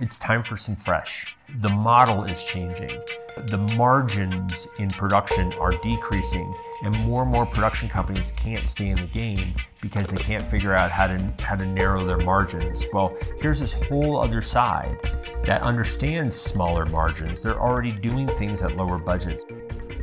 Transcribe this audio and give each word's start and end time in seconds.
it's 0.00 0.18
time 0.18 0.42
for 0.42 0.56
some 0.56 0.76
fresh. 0.76 1.34
The 1.60 1.68
model 1.68 2.24
is 2.24 2.42
changing. 2.44 3.00
The 3.48 3.58
margins 3.58 4.68
in 4.78 4.90
production 4.90 5.52
are 5.54 5.72
decreasing, 5.72 6.54
and 6.82 6.96
more 7.00 7.22
and 7.22 7.30
more 7.30 7.46
production 7.46 7.88
companies 7.88 8.32
can't 8.36 8.68
stay 8.68 8.90
in 8.90 8.96
the 8.96 9.06
game 9.06 9.54
because 9.80 10.08
they 10.08 10.16
can't 10.16 10.44
figure 10.44 10.74
out 10.74 10.90
how 10.90 11.06
to 11.06 11.18
how 11.40 11.56
to 11.56 11.66
narrow 11.66 12.04
their 12.04 12.18
margins. 12.18 12.86
Well, 12.92 13.16
here's 13.40 13.60
this 13.60 13.72
whole 13.72 14.18
other 14.18 14.42
side 14.42 14.98
that 15.44 15.62
understands 15.62 16.36
smaller 16.36 16.84
margins. 16.84 17.42
They're 17.42 17.60
already 17.60 17.92
doing 17.92 18.28
things 18.28 18.62
at 18.62 18.76
lower 18.76 18.98
budgets. 18.98 19.44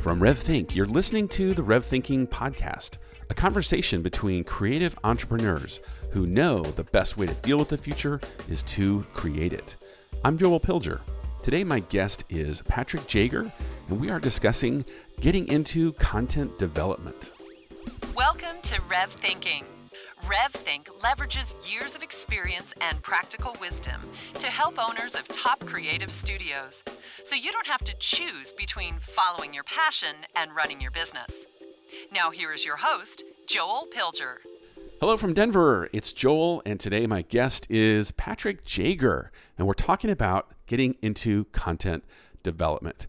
From 0.02 0.20
RevThink, 0.20 0.74
you're 0.74 0.86
listening 0.86 1.28
to 1.28 1.54
the 1.54 1.62
Rev 1.62 1.84
Thinking 1.84 2.26
podcast, 2.26 2.98
a 3.30 3.34
conversation 3.34 4.02
between 4.02 4.44
creative 4.44 4.98
entrepreneurs 5.04 5.80
who 6.12 6.26
know 6.26 6.62
the 6.62 6.84
best 6.84 7.16
way 7.16 7.26
to 7.26 7.34
deal 7.34 7.58
with 7.58 7.68
the 7.68 7.78
future 7.78 8.20
is 8.48 8.62
to 8.62 9.04
create 9.12 9.52
it. 9.52 9.76
I'm 10.26 10.36
Joel 10.36 10.58
Pilger. 10.58 11.02
Today, 11.44 11.62
my 11.62 11.78
guest 11.78 12.24
is 12.28 12.60
Patrick 12.62 13.06
Jager, 13.06 13.52
and 13.88 14.00
we 14.00 14.10
are 14.10 14.18
discussing 14.18 14.84
getting 15.20 15.46
into 15.46 15.92
content 15.92 16.58
development. 16.58 17.30
Welcome 18.12 18.60
to 18.62 18.82
Rev 18.90 19.08
Thinking. 19.12 19.64
RevThink 20.24 20.86
leverages 20.98 21.72
years 21.72 21.94
of 21.94 22.02
experience 22.02 22.74
and 22.80 23.00
practical 23.04 23.54
wisdom 23.60 24.00
to 24.40 24.48
help 24.48 24.84
owners 24.84 25.14
of 25.14 25.28
top 25.28 25.64
creative 25.64 26.10
studios, 26.10 26.82
so 27.22 27.36
you 27.36 27.52
don't 27.52 27.68
have 27.68 27.84
to 27.84 27.94
choose 28.00 28.52
between 28.52 28.94
following 28.98 29.54
your 29.54 29.62
passion 29.62 30.16
and 30.34 30.56
running 30.56 30.80
your 30.80 30.90
business. 30.90 31.46
Now, 32.12 32.32
here 32.32 32.52
is 32.52 32.64
your 32.64 32.78
host, 32.78 33.22
Joel 33.46 33.86
Pilger. 33.96 34.38
Hello 34.98 35.18
from 35.18 35.34
Denver. 35.34 35.90
It's 35.92 36.10
Joel, 36.10 36.62
and 36.64 36.80
today 36.80 37.06
my 37.06 37.20
guest 37.20 37.66
is 37.68 38.12
Patrick 38.12 38.64
Jager, 38.64 39.30
and 39.58 39.66
we're 39.66 39.74
talking 39.74 40.08
about 40.08 40.50
getting 40.64 40.96
into 41.02 41.44
content 41.52 42.02
development. 42.42 43.06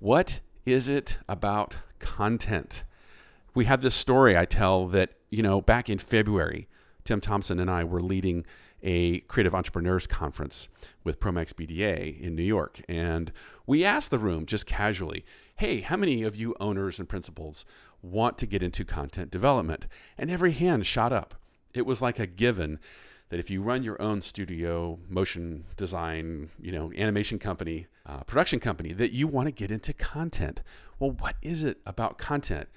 What 0.00 0.40
is 0.66 0.88
it 0.88 1.18
about 1.28 1.76
content? 2.00 2.82
We 3.54 3.66
have 3.66 3.80
this 3.80 3.94
story 3.94 4.36
I 4.36 4.44
tell 4.44 4.88
that, 4.88 5.10
you 5.30 5.40
know, 5.40 5.60
back 5.60 5.88
in 5.88 5.98
February, 5.98 6.66
Tim 7.04 7.20
Thompson 7.20 7.60
and 7.60 7.70
I 7.70 7.84
were 7.84 8.02
leading 8.02 8.44
a 8.82 9.20
creative 9.20 9.54
entrepreneurs 9.54 10.08
conference 10.08 10.68
with 11.04 11.20
Promax 11.20 11.52
BDA 11.52 12.20
in 12.20 12.34
New 12.34 12.42
York. 12.42 12.82
And 12.88 13.30
we 13.68 13.84
asked 13.84 14.10
the 14.10 14.18
room 14.18 14.46
just 14.46 14.66
casually, 14.66 15.24
hey, 15.54 15.80
how 15.82 15.96
many 15.96 16.24
of 16.24 16.34
you 16.34 16.56
owners 16.58 16.98
and 16.98 17.08
principals 17.08 17.64
want 18.02 18.38
to 18.38 18.46
get 18.46 18.62
into 18.62 18.84
content 18.84 19.30
development? 19.30 19.86
And 20.16 20.30
every 20.30 20.52
hand 20.52 20.86
shot 20.86 21.12
up. 21.12 21.34
It 21.72 21.86
was 21.86 22.02
like 22.02 22.18
a 22.18 22.26
given 22.26 22.78
that 23.30 23.38
if 23.38 23.48
you 23.48 23.62
run 23.62 23.82
your 23.82 24.00
own 24.02 24.22
studio, 24.22 24.98
motion 25.08 25.64
design, 25.76 26.50
you 26.60 26.72
know, 26.72 26.92
animation 26.96 27.38
company, 27.38 27.86
uh, 28.04 28.20
production 28.24 28.58
company, 28.58 28.92
that 28.92 29.12
you 29.12 29.28
want 29.28 29.46
to 29.46 29.52
get 29.52 29.70
into 29.70 29.92
content. 29.92 30.62
Well, 30.98 31.12
what 31.12 31.36
is 31.40 31.62
it 31.62 31.78
about 31.86 32.18
content? 32.18 32.68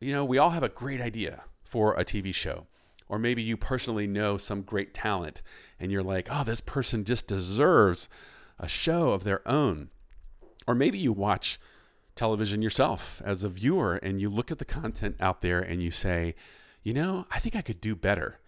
You 0.00 0.12
know, 0.12 0.24
we 0.24 0.38
all 0.38 0.50
have 0.50 0.64
a 0.64 0.68
great 0.68 1.00
idea 1.00 1.44
for 1.64 1.94
a 1.94 2.04
TV 2.04 2.34
show. 2.34 2.66
Or 3.08 3.18
maybe 3.18 3.42
you 3.42 3.56
personally 3.56 4.06
know 4.06 4.38
some 4.38 4.62
great 4.62 4.94
talent 4.94 5.42
and 5.78 5.92
you're 5.92 6.02
like, 6.02 6.28
oh, 6.30 6.44
this 6.44 6.60
person 6.60 7.04
just 7.04 7.26
deserves 7.26 8.08
a 8.58 8.66
show 8.66 9.10
of 9.10 9.22
their 9.22 9.46
own. 9.46 9.90
Or 10.66 10.74
maybe 10.74 10.98
you 10.98 11.12
watch 11.12 11.60
television 12.14 12.62
yourself 12.62 13.22
as 13.24 13.42
a 13.42 13.48
viewer 13.48 13.96
and 13.96 14.20
you 14.20 14.28
look 14.28 14.50
at 14.50 14.58
the 14.58 14.64
content 14.64 15.16
out 15.20 15.40
there 15.40 15.60
and 15.60 15.82
you 15.82 15.90
say, 15.90 16.34
you 16.82 16.92
know, 16.92 17.26
I 17.30 17.38
think 17.38 17.56
I 17.56 17.62
could 17.62 17.80
do 17.80 17.94
better. 17.94 18.38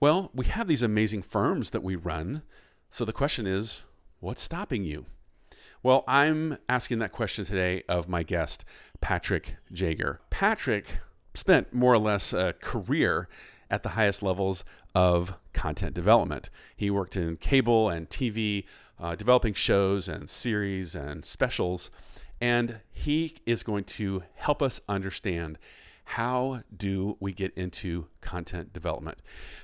Well, 0.00 0.30
we 0.34 0.46
have 0.46 0.66
these 0.66 0.82
amazing 0.82 1.22
firms 1.22 1.70
that 1.70 1.82
we 1.82 1.94
run. 1.94 2.42
So 2.90 3.04
the 3.04 3.12
question 3.12 3.46
is, 3.46 3.84
what's 4.20 4.42
stopping 4.42 4.84
you? 4.84 5.06
Well, 5.82 6.04
I'm 6.06 6.58
asking 6.68 6.98
that 7.00 7.12
question 7.12 7.44
today 7.44 7.82
of 7.88 8.08
my 8.08 8.22
guest, 8.22 8.64
Patrick 9.00 9.56
Jager. 9.72 10.20
Patrick 10.30 10.98
spent 11.34 11.72
more 11.72 11.92
or 11.92 11.98
less 11.98 12.32
a 12.32 12.54
career 12.60 13.28
at 13.70 13.82
the 13.82 13.90
highest 13.90 14.22
levels 14.22 14.64
of 14.94 15.34
content 15.52 15.94
development. 15.94 16.50
He 16.76 16.90
worked 16.90 17.16
in 17.16 17.36
cable 17.36 17.88
and 17.88 18.08
TV, 18.08 18.64
uh, 19.00 19.16
developing 19.16 19.54
shows 19.54 20.08
and 20.08 20.28
series 20.28 20.94
and 20.94 21.24
specials 21.24 21.90
and 22.42 22.80
he 22.90 23.36
is 23.46 23.62
going 23.62 23.84
to 23.84 24.24
help 24.34 24.60
us 24.62 24.80
understand 24.88 25.58
how 26.04 26.62
do 26.76 27.16
we 27.20 27.32
get 27.32 27.54
into 27.54 28.08
content 28.20 28.72
development. 28.72 29.18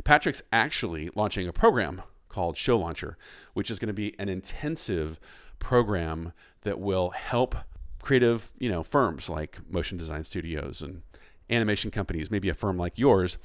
Patrick's 0.05 0.43
actually 0.53 1.11
launching 1.17 1.49
a 1.49 1.53
program 1.53 2.03
called 2.29 2.57
Show 2.57 2.79
Launcher, 2.79 3.19
which 3.53 3.69
is 3.69 3.81
going 3.81 3.89
to 3.89 3.93
be 3.93 4.15
an 4.21 4.29
intensive 4.29 5.19
program 5.59 6.33
that 6.63 6.79
will 6.79 7.11
help 7.11 7.57
creative, 8.01 8.53
you 8.61 8.69
know, 8.69 8.85
firms 8.85 9.29
like 9.29 9.59
motion 9.69 9.99
design 9.99 10.23
studios 10.23 10.81
and 10.81 11.03
animation 11.51 11.91
companies, 11.91 12.31
maybe 12.31 12.49
a 12.49 12.55
firm 12.55 12.79
like 12.79 12.97
yours, 12.97 13.39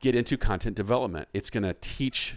get 0.00 0.14
into 0.14 0.38
content 0.38 0.74
development. 0.74 1.28
It's 1.34 1.50
going 1.50 1.64
to 1.64 1.74
teach 1.74 2.36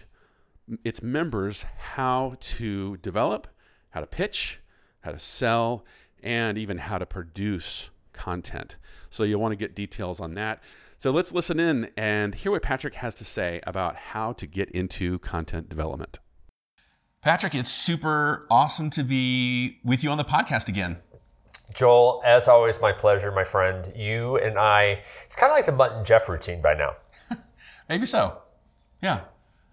its 0.84 1.02
members 1.02 1.64
how 1.94 2.34
to 2.40 2.98
develop, 2.98 3.48
how 3.90 4.00
to 4.00 4.06
pitch, 4.06 4.60
how 5.00 5.12
to 5.12 5.18
sell, 5.18 5.84
and 6.22 6.58
even 6.58 6.78
how 6.78 6.98
to 6.98 7.06
produce 7.06 7.90
content. 8.12 8.76
So 9.10 9.24
you'll 9.24 9.40
want 9.40 9.52
to 9.52 9.56
get 9.56 9.74
details 9.74 10.20
on 10.20 10.34
that. 10.34 10.62
So 10.98 11.10
let's 11.10 11.32
listen 11.32 11.58
in 11.58 11.90
and 11.96 12.34
hear 12.34 12.52
what 12.52 12.62
Patrick 12.62 12.94
has 12.94 13.14
to 13.16 13.24
say 13.24 13.60
about 13.66 13.96
how 13.96 14.32
to 14.34 14.46
get 14.46 14.70
into 14.70 15.18
content 15.18 15.68
development. 15.68 16.20
Patrick, 17.22 17.54
it's 17.54 17.70
super 17.70 18.46
awesome 18.50 18.90
to 18.90 19.02
be 19.02 19.80
with 19.84 20.04
you 20.04 20.10
on 20.10 20.18
the 20.18 20.24
podcast 20.24 20.68
again. 20.68 20.98
Joel, 21.74 22.20
as 22.24 22.48
always, 22.48 22.80
my 22.80 22.92
pleasure, 22.92 23.30
my 23.32 23.44
friend. 23.44 23.92
You 23.96 24.36
and 24.36 24.58
I, 24.58 25.02
it's 25.24 25.36
kind 25.36 25.50
of 25.50 25.56
like 25.56 25.66
the 25.66 25.72
Mutt 25.72 25.92
and 25.92 26.06
Jeff 26.06 26.28
routine 26.28 26.60
by 26.60 26.74
now. 26.74 26.96
Maybe 27.88 28.06
so. 28.06 28.38
Yeah. 29.02 29.20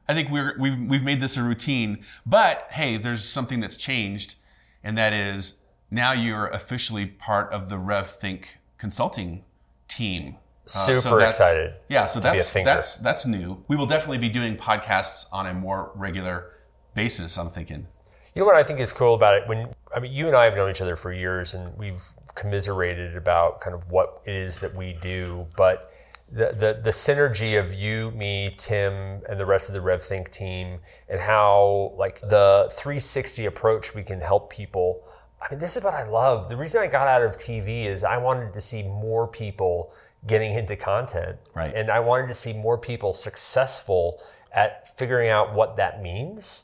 I 0.07 0.13
think 0.13 0.29
we're, 0.29 0.55
we've, 0.59 0.79
we've 0.79 1.03
made 1.03 1.21
this 1.21 1.37
a 1.37 1.43
routine. 1.43 2.03
But 2.25 2.67
hey, 2.71 2.97
there's 2.97 3.23
something 3.23 3.59
that's 3.59 3.77
changed, 3.77 4.35
and 4.83 4.97
that 4.97 5.13
is 5.13 5.59
now 5.91 6.11
you're 6.11 6.47
officially 6.47 7.05
part 7.05 7.51
of 7.51 7.69
the 7.69 7.75
RevThink 7.75 8.45
consulting 8.77 9.43
team. 9.87 10.37
Super 10.65 10.97
uh, 10.97 11.01
so 11.01 11.17
excited. 11.17 11.73
Yeah, 11.89 12.05
so 12.05 12.19
that's 12.19 12.53
that's 12.53 12.97
that's 12.97 13.25
new. 13.25 13.63
We 13.67 13.75
will 13.75 13.87
definitely 13.87 14.19
be 14.19 14.29
doing 14.29 14.55
podcasts 14.55 15.27
on 15.31 15.47
a 15.47 15.53
more 15.53 15.91
regular 15.95 16.53
basis. 16.93 17.37
I'm 17.37 17.49
thinking. 17.49 17.87
You 18.35 18.41
know 18.41 18.45
what 18.45 18.55
I 18.55 18.63
think 18.63 18.79
is 18.79 18.93
cool 18.93 19.15
about 19.15 19.41
it 19.41 19.47
when 19.47 19.73
I 19.95 19.99
mean 19.99 20.13
you 20.13 20.27
and 20.27 20.35
I 20.35 20.45
have 20.45 20.55
known 20.55 20.69
each 20.69 20.81
other 20.81 20.95
for 20.95 21.11
years 21.11 21.55
and 21.55 21.75
we've 21.75 21.99
commiserated 22.35 23.17
about 23.17 23.59
kind 23.59 23.75
of 23.75 23.91
what 23.91 24.21
it 24.25 24.35
is 24.35 24.59
that 24.59 24.75
we 24.75 24.93
do, 25.01 25.47
but 25.57 25.91
the, 26.31 26.51
the, 26.53 26.79
the 26.83 26.91
synergy 26.91 27.59
of 27.59 27.73
you, 27.73 28.11
me, 28.11 28.53
Tim, 28.55 29.21
and 29.27 29.39
the 29.39 29.45
rest 29.47 29.67
of 29.67 29.73
the 29.73 29.81
RevThink 29.81 30.31
team, 30.31 30.79
and 31.09 31.19
how 31.19 31.93
like 31.97 32.21
the 32.21 32.69
360 32.71 33.45
approach 33.45 33.95
we 33.95 34.03
can 34.03 34.21
help 34.21 34.51
people 34.51 35.03
I 35.41 35.51
mean, 35.51 35.59
this 35.59 35.77
is 35.77 35.83
what 35.83 35.93
I 35.93 36.07
love. 36.07 36.49
The 36.49 36.57
reason 36.57 36.81
I 36.81 36.87
got 36.87 37.07
out 37.07 37.21
of 37.21 37.31
TV 37.37 37.85
is 37.85 38.03
I 38.03 38.17
wanted 38.17 38.53
to 38.53 38.61
see 38.61 38.83
more 38.83 39.27
people 39.27 39.93
getting 40.27 40.53
into 40.53 40.75
content. 40.75 41.37
Right. 41.55 41.73
And 41.73 41.89
I 41.89 41.99
wanted 41.99 42.27
to 42.27 42.33
see 42.33 42.53
more 42.53 42.77
people 42.77 43.13
successful 43.13 44.21
at 44.51 44.97
figuring 44.97 45.29
out 45.29 45.53
what 45.53 45.75
that 45.77 46.01
means, 46.01 46.63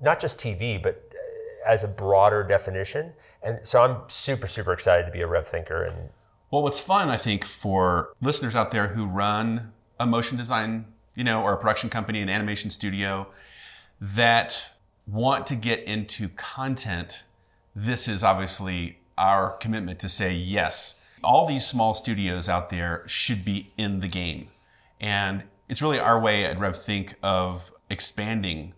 not 0.00 0.20
just 0.20 0.38
TV, 0.38 0.80
but 0.80 1.12
uh, 1.14 1.70
as 1.70 1.82
a 1.82 1.88
broader 1.88 2.44
definition. 2.44 3.12
And 3.42 3.66
so 3.66 3.82
I'm 3.82 4.08
super, 4.08 4.46
super 4.46 4.72
excited 4.72 5.06
to 5.06 5.12
be 5.12 5.20
a 5.20 5.26
rev 5.26 5.46
thinker. 5.46 5.82
And 5.82 6.10
well, 6.50 6.62
what's 6.62 6.80
fun, 6.80 7.08
I 7.08 7.16
think, 7.16 7.44
for 7.44 8.12
listeners 8.20 8.54
out 8.54 8.70
there 8.70 8.88
who 8.88 9.06
run 9.06 9.72
a 9.98 10.06
motion 10.06 10.36
design, 10.36 10.86
you 11.14 11.24
know, 11.24 11.42
or 11.42 11.54
a 11.54 11.56
production 11.56 11.90
company, 11.90 12.20
an 12.20 12.28
animation 12.28 12.70
studio 12.70 13.26
that 14.00 14.70
want 15.06 15.46
to 15.46 15.56
get 15.56 15.82
into 15.84 16.28
content 16.28 17.24
this 17.74 18.08
is 18.08 18.22
obviously 18.22 18.98
our 19.16 19.50
commitment 19.56 19.98
to 20.00 20.08
say 20.08 20.32
yes. 20.32 21.02
All 21.22 21.46
these 21.46 21.66
small 21.66 21.94
studios 21.94 22.48
out 22.48 22.70
there 22.70 23.04
should 23.06 23.44
be 23.44 23.72
in 23.76 24.00
the 24.00 24.08
game. 24.08 24.48
And 25.00 25.44
it's 25.68 25.80
really 25.80 25.98
our 25.98 26.20
way 26.20 26.44
at 26.44 26.58
RevThink 26.58 27.14
of 27.22 27.72
expanding 27.88 28.74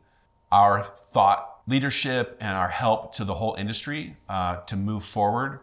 our 0.52 0.82
thought 0.82 1.60
leadership 1.66 2.36
and 2.40 2.56
our 2.56 2.68
help 2.68 3.14
to 3.14 3.24
the 3.24 3.34
whole 3.34 3.54
industry 3.54 4.16
uh, 4.28 4.56
to 4.66 4.76
move 4.76 5.04
forward. 5.04 5.60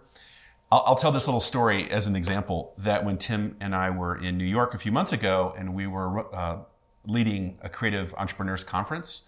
I'll, 0.71 0.83
I'll, 0.87 0.95
tell 0.95 1.11
this 1.11 1.27
little 1.27 1.41
story 1.41 1.89
as 1.89 2.07
an 2.07 2.15
example 2.15 2.73
that 2.77 3.05
when 3.05 3.17
Tim 3.17 3.55
and 3.59 3.75
I 3.75 3.89
were 3.91 4.15
in 4.15 4.37
New 4.37 4.45
York 4.45 4.73
a 4.73 4.77
few 4.77 4.91
months 4.91 5.13
ago 5.13 5.53
and 5.57 5.75
we 5.75 5.85
were 5.85 6.33
uh, 6.35 6.59
leading 7.05 7.57
a 7.61 7.69
creative 7.69 8.13
entrepreneurs 8.17 8.63
conference 8.63 9.23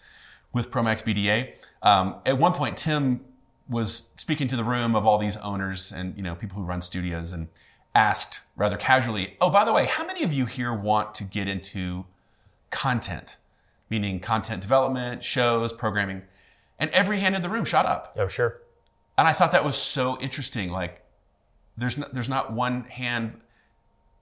with 0.51 0.71
Promax 0.71 1.03
BDA, 1.03 1.55
um, 1.81 2.19
at 2.25 2.37
one 2.37 2.53
point, 2.53 2.77
Tim 2.77 3.21
was 3.69 4.09
speaking 4.17 4.47
to 4.49 4.55
the 4.55 4.63
room 4.63 4.95
of 4.95 5.05
all 5.05 5.17
these 5.17 5.37
owners 5.37 5.91
and 5.91 6.15
you 6.17 6.23
know 6.23 6.35
people 6.35 6.57
who 6.57 6.63
run 6.63 6.81
studios 6.81 7.33
and 7.33 7.47
asked 7.95 8.41
rather 8.55 8.77
casually, 8.77 9.37
"Oh, 9.39 9.49
by 9.49 9.65
the 9.65 9.73
way, 9.73 9.85
how 9.85 10.05
many 10.05 10.23
of 10.23 10.33
you 10.33 10.45
here 10.45 10.73
want 10.73 11.15
to 11.15 11.23
get 11.23 11.47
into 11.47 12.05
content, 12.69 13.37
meaning 13.89 14.19
content 14.19 14.61
development, 14.61 15.23
shows, 15.23 15.73
programming?" 15.73 16.23
and 16.79 16.89
every 16.91 17.19
hand 17.19 17.35
in 17.35 17.41
the 17.41 17.49
room 17.49 17.65
shot 17.65 17.85
up. 17.85 18.13
Oh, 18.17 18.27
sure. 18.27 18.59
And 19.17 19.27
I 19.27 19.31
thought 19.31 19.51
that 19.51 19.63
was 19.63 19.77
so 19.77 20.17
interesting. 20.19 20.71
Like, 20.71 21.03
there's 21.77 21.97
not, 21.97 22.13
there's 22.13 22.29
not 22.29 22.51
one 22.51 22.83
hand 22.85 23.39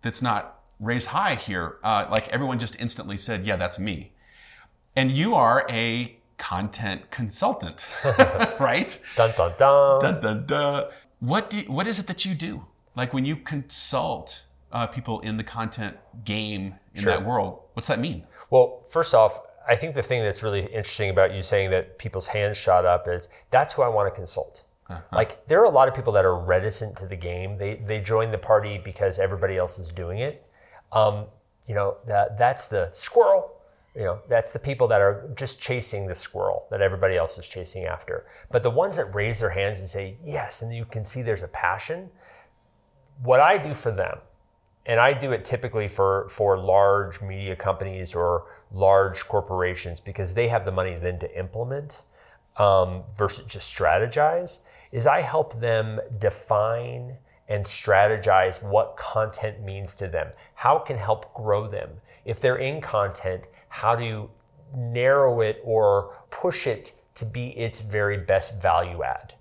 that's 0.01 0.21
not 0.21 0.59
raised 0.79 1.07
high 1.07 1.35
here. 1.35 1.77
Uh, 1.83 2.07
like 2.09 2.27
everyone 2.29 2.59
just 2.59 2.79
instantly 2.79 3.17
said, 3.17 3.45
"Yeah, 3.45 3.55
that's 3.55 3.79
me." 3.79 4.11
And 4.95 5.09
you 5.11 5.33
are 5.33 5.65
a 5.69 6.17
content 6.41 7.11
consultant, 7.11 7.87
right? 8.59 8.99
Dun 9.15 9.31
dun 9.37 9.53
dun. 9.59 10.01
Dun, 10.01 10.19
dun, 10.19 10.45
dun. 10.47 10.85
What 11.19 11.51
do 11.51 11.57
you, 11.57 11.63
what 11.71 11.85
is 11.85 11.99
it 11.99 12.07
that 12.07 12.25
you 12.25 12.33
do? 12.33 12.65
Like 12.95 13.13
when 13.13 13.25
you 13.25 13.35
consult 13.35 14.45
uh, 14.71 14.87
people 14.87 15.19
in 15.19 15.37
the 15.37 15.43
content 15.43 15.97
game 16.25 16.75
in 16.95 17.01
Sure. 17.03 17.13
that 17.13 17.23
world, 17.23 17.59
what's 17.73 17.87
that 17.87 17.99
mean? 17.99 18.25
Well, 18.49 18.81
first 18.81 19.13
off, 19.13 19.39
I 19.69 19.75
think 19.75 19.93
the 19.93 20.01
thing 20.01 20.23
that's 20.23 20.41
really 20.41 20.61
interesting 20.61 21.11
about 21.11 21.31
you 21.31 21.43
saying 21.43 21.69
that 21.69 21.99
people's 21.99 22.27
hands 22.27 22.57
shot 22.57 22.85
up 22.85 23.07
is 23.07 23.29
that's 23.51 23.73
who 23.73 23.83
I 23.83 23.87
want 23.87 24.11
to 24.13 24.15
consult. 24.19 24.65
Like 25.13 25.47
there 25.47 25.61
are 25.61 25.63
a 25.65 25.69
lot 25.69 25.87
of 25.87 25.95
people 25.95 26.11
that 26.13 26.25
are 26.25 26.35
reticent 26.37 26.97
to 26.97 27.05
the 27.05 27.15
game. 27.15 27.57
They 27.57 27.75
they 27.75 28.01
join 28.01 28.31
the 28.31 28.37
party 28.37 28.77
because 28.83 29.19
everybody 29.19 29.55
else 29.57 29.79
is 29.79 29.87
doing 29.89 30.17
it. 30.19 30.45
Um, 30.91 31.27
you 31.65 31.75
know 31.75 31.97
that 32.07 32.37
that's 32.37 32.67
the 32.67 32.89
squirrel. 32.91 33.60
You 33.95 34.03
know 34.03 34.19
that's 34.29 34.53
the 34.53 34.59
people 34.59 34.87
that 34.87 35.01
are 35.01 35.29
just 35.35 35.61
chasing 35.61 36.07
the 36.07 36.15
squirrel 36.15 36.67
that 36.71 36.81
everybody 36.81 37.17
else 37.17 37.37
is 37.37 37.47
chasing 37.47 37.85
after. 37.85 38.25
But 38.49 38.63
the 38.63 38.69
ones 38.69 38.97
that 38.97 39.13
raise 39.13 39.39
their 39.39 39.49
hands 39.49 39.81
and 39.81 39.89
say 39.89 40.17
yes, 40.23 40.61
and 40.61 40.73
you 40.73 40.85
can 40.85 41.03
see 41.03 41.21
there's 41.21 41.43
a 41.43 41.49
passion. 41.49 42.09
What 43.21 43.39
I 43.39 43.57
do 43.57 43.73
for 43.73 43.91
them 43.91 44.19
and 44.85 44.99
I 44.99 45.13
do 45.13 45.31
it 45.31 45.45
typically 45.45 45.87
for 45.87 46.27
for 46.29 46.57
large 46.57 47.21
media 47.21 47.55
companies 47.55 48.15
or 48.15 48.45
large 48.71 49.27
corporations 49.27 49.99
because 49.99 50.33
they 50.33 50.47
have 50.47 50.65
the 50.65 50.71
money 50.71 50.95
then 50.95 51.19
to 51.19 51.39
implement 51.39 52.01
um, 52.57 53.03
versus 53.15 53.45
just 53.45 53.75
strategize. 53.75 54.61
Is 54.91 55.07
I 55.07 55.21
help 55.21 55.53
them 55.55 55.99
define 56.19 57.17
and 57.47 57.65
strategize 57.65 58.63
what 58.63 58.97
content 58.97 59.61
means 59.61 59.93
to 59.95 60.07
them. 60.07 60.29
How 60.55 60.77
it 60.77 60.85
can 60.85 60.97
help 60.97 61.33
grow 61.33 61.67
them. 61.67 61.89
If 62.25 62.39
they're 62.39 62.57
in 62.57 62.81
content, 62.81 63.47
how 63.71 63.95
to 63.95 64.29
narrow 64.75 65.39
it 65.39 65.61
or 65.63 66.13
push 66.29 66.67
it 66.67 66.91
to 67.15 67.25
be 67.25 67.49
its 67.57 67.79
very 67.79 68.17
best 68.17 68.61
value 68.61 69.01
add. 69.01 69.33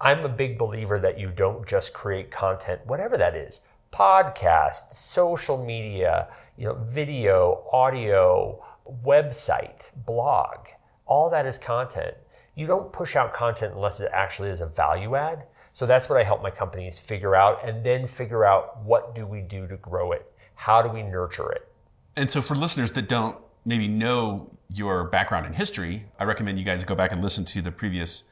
I'm 0.00 0.24
a 0.24 0.28
big 0.28 0.58
believer 0.58 0.98
that 1.00 1.20
you 1.20 1.30
don't 1.30 1.66
just 1.66 1.92
create 1.92 2.30
content, 2.30 2.80
whatever 2.86 3.16
that 3.18 3.34
is 3.34 3.60
podcast, 3.92 4.90
social 4.90 5.62
media, 5.62 6.28
you 6.56 6.64
know, 6.64 6.74
video, 6.74 7.64
audio, 7.72 8.64
website, 9.04 9.92
blog. 10.04 10.66
All 11.06 11.30
that 11.30 11.46
is 11.46 11.58
content. 11.58 12.14
You 12.56 12.66
don't 12.66 12.92
push 12.92 13.14
out 13.14 13.32
content 13.32 13.74
unless 13.74 14.00
it 14.00 14.10
actually 14.12 14.48
is 14.48 14.60
a 14.60 14.66
value 14.66 15.14
add. 15.14 15.44
So 15.74 15.86
that's 15.86 16.08
what 16.08 16.18
I 16.18 16.24
help 16.24 16.42
my 16.42 16.50
companies 16.50 16.98
figure 16.98 17.36
out 17.36 17.68
and 17.68 17.84
then 17.84 18.06
figure 18.06 18.44
out 18.44 18.82
what 18.82 19.14
do 19.14 19.26
we 19.26 19.42
do 19.42 19.68
to 19.68 19.76
grow 19.76 20.10
it? 20.12 20.32
How 20.54 20.82
do 20.82 20.88
we 20.88 21.02
nurture 21.02 21.52
it? 21.52 21.70
And 22.16 22.30
so, 22.30 22.40
for 22.40 22.54
listeners 22.54 22.92
that 22.92 23.08
don't 23.08 23.36
maybe 23.64 23.88
know 23.88 24.50
your 24.68 25.04
background 25.04 25.46
in 25.46 25.52
history, 25.52 26.06
I 26.18 26.24
recommend 26.24 26.58
you 26.58 26.64
guys 26.64 26.84
go 26.84 26.94
back 26.94 27.12
and 27.12 27.22
listen 27.22 27.44
to 27.46 27.62
the 27.62 27.70
previous 27.70 28.24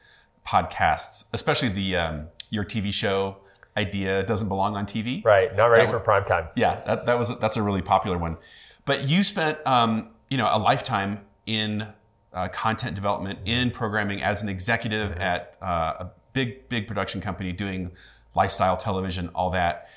podcasts, 0.45 1.25
especially 1.33 1.69
the 1.69 1.95
um, 1.95 2.27
your 2.49 2.65
TV 2.65 2.93
show 2.93 3.37
idea 3.77 4.23
doesn't 4.23 4.47
belong 4.47 4.75
on 4.75 4.85
TV. 4.85 5.23
Right, 5.23 5.55
not 5.55 5.67
ready 5.67 5.85
That 5.85 5.91
for 5.91 5.99
prime 5.99 6.25
time. 6.25 6.49
Yeah, 6.55 6.81
that, 6.85 7.05
that 7.05 7.17
was 7.17 7.37
that's 7.39 7.57
a 7.57 7.63
really 7.63 7.81
popular 7.81 8.17
one. 8.17 8.37
But 8.85 9.07
you 9.07 9.23
spent 9.23 9.59
um, 9.65 10.09
you 10.29 10.37
know 10.37 10.49
a 10.51 10.59
lifetime 10.59 11.19
in 11.45 11.87
uh, 12.33 12.47
content 12.49 12.95
development, 12.95 13.39
in 13.45 13.71
programming 13.71 14.21
as 14.21 14.43
an 14.43 14.49
executive 14.49 15.13
at 15.13 15.57
uh, 15.61 15.93
a 15.99 16.11
big 16.33 16.67
big 16.69 16.87
production 16.87 17.21
company 17.21 17.51
doing 17.51 17.91
lifestyle 18.35 18.77
television, 18.77 19.29
all 19.35 19.49
that. 19.51 19.89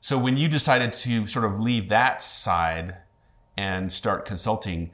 So 0.00 0.18
when 0.18 0.36
you 0.36 0.48
decided 0.48 0.92
to 0.92 1.26
sort 1.26 1.46
of 1.46 1.58
leave 1.58 1.88
that 1.88 2.22
side 2.22 2.96
and 3.56 3.92
start 3.92 4.24
consulting, 4.24 4.90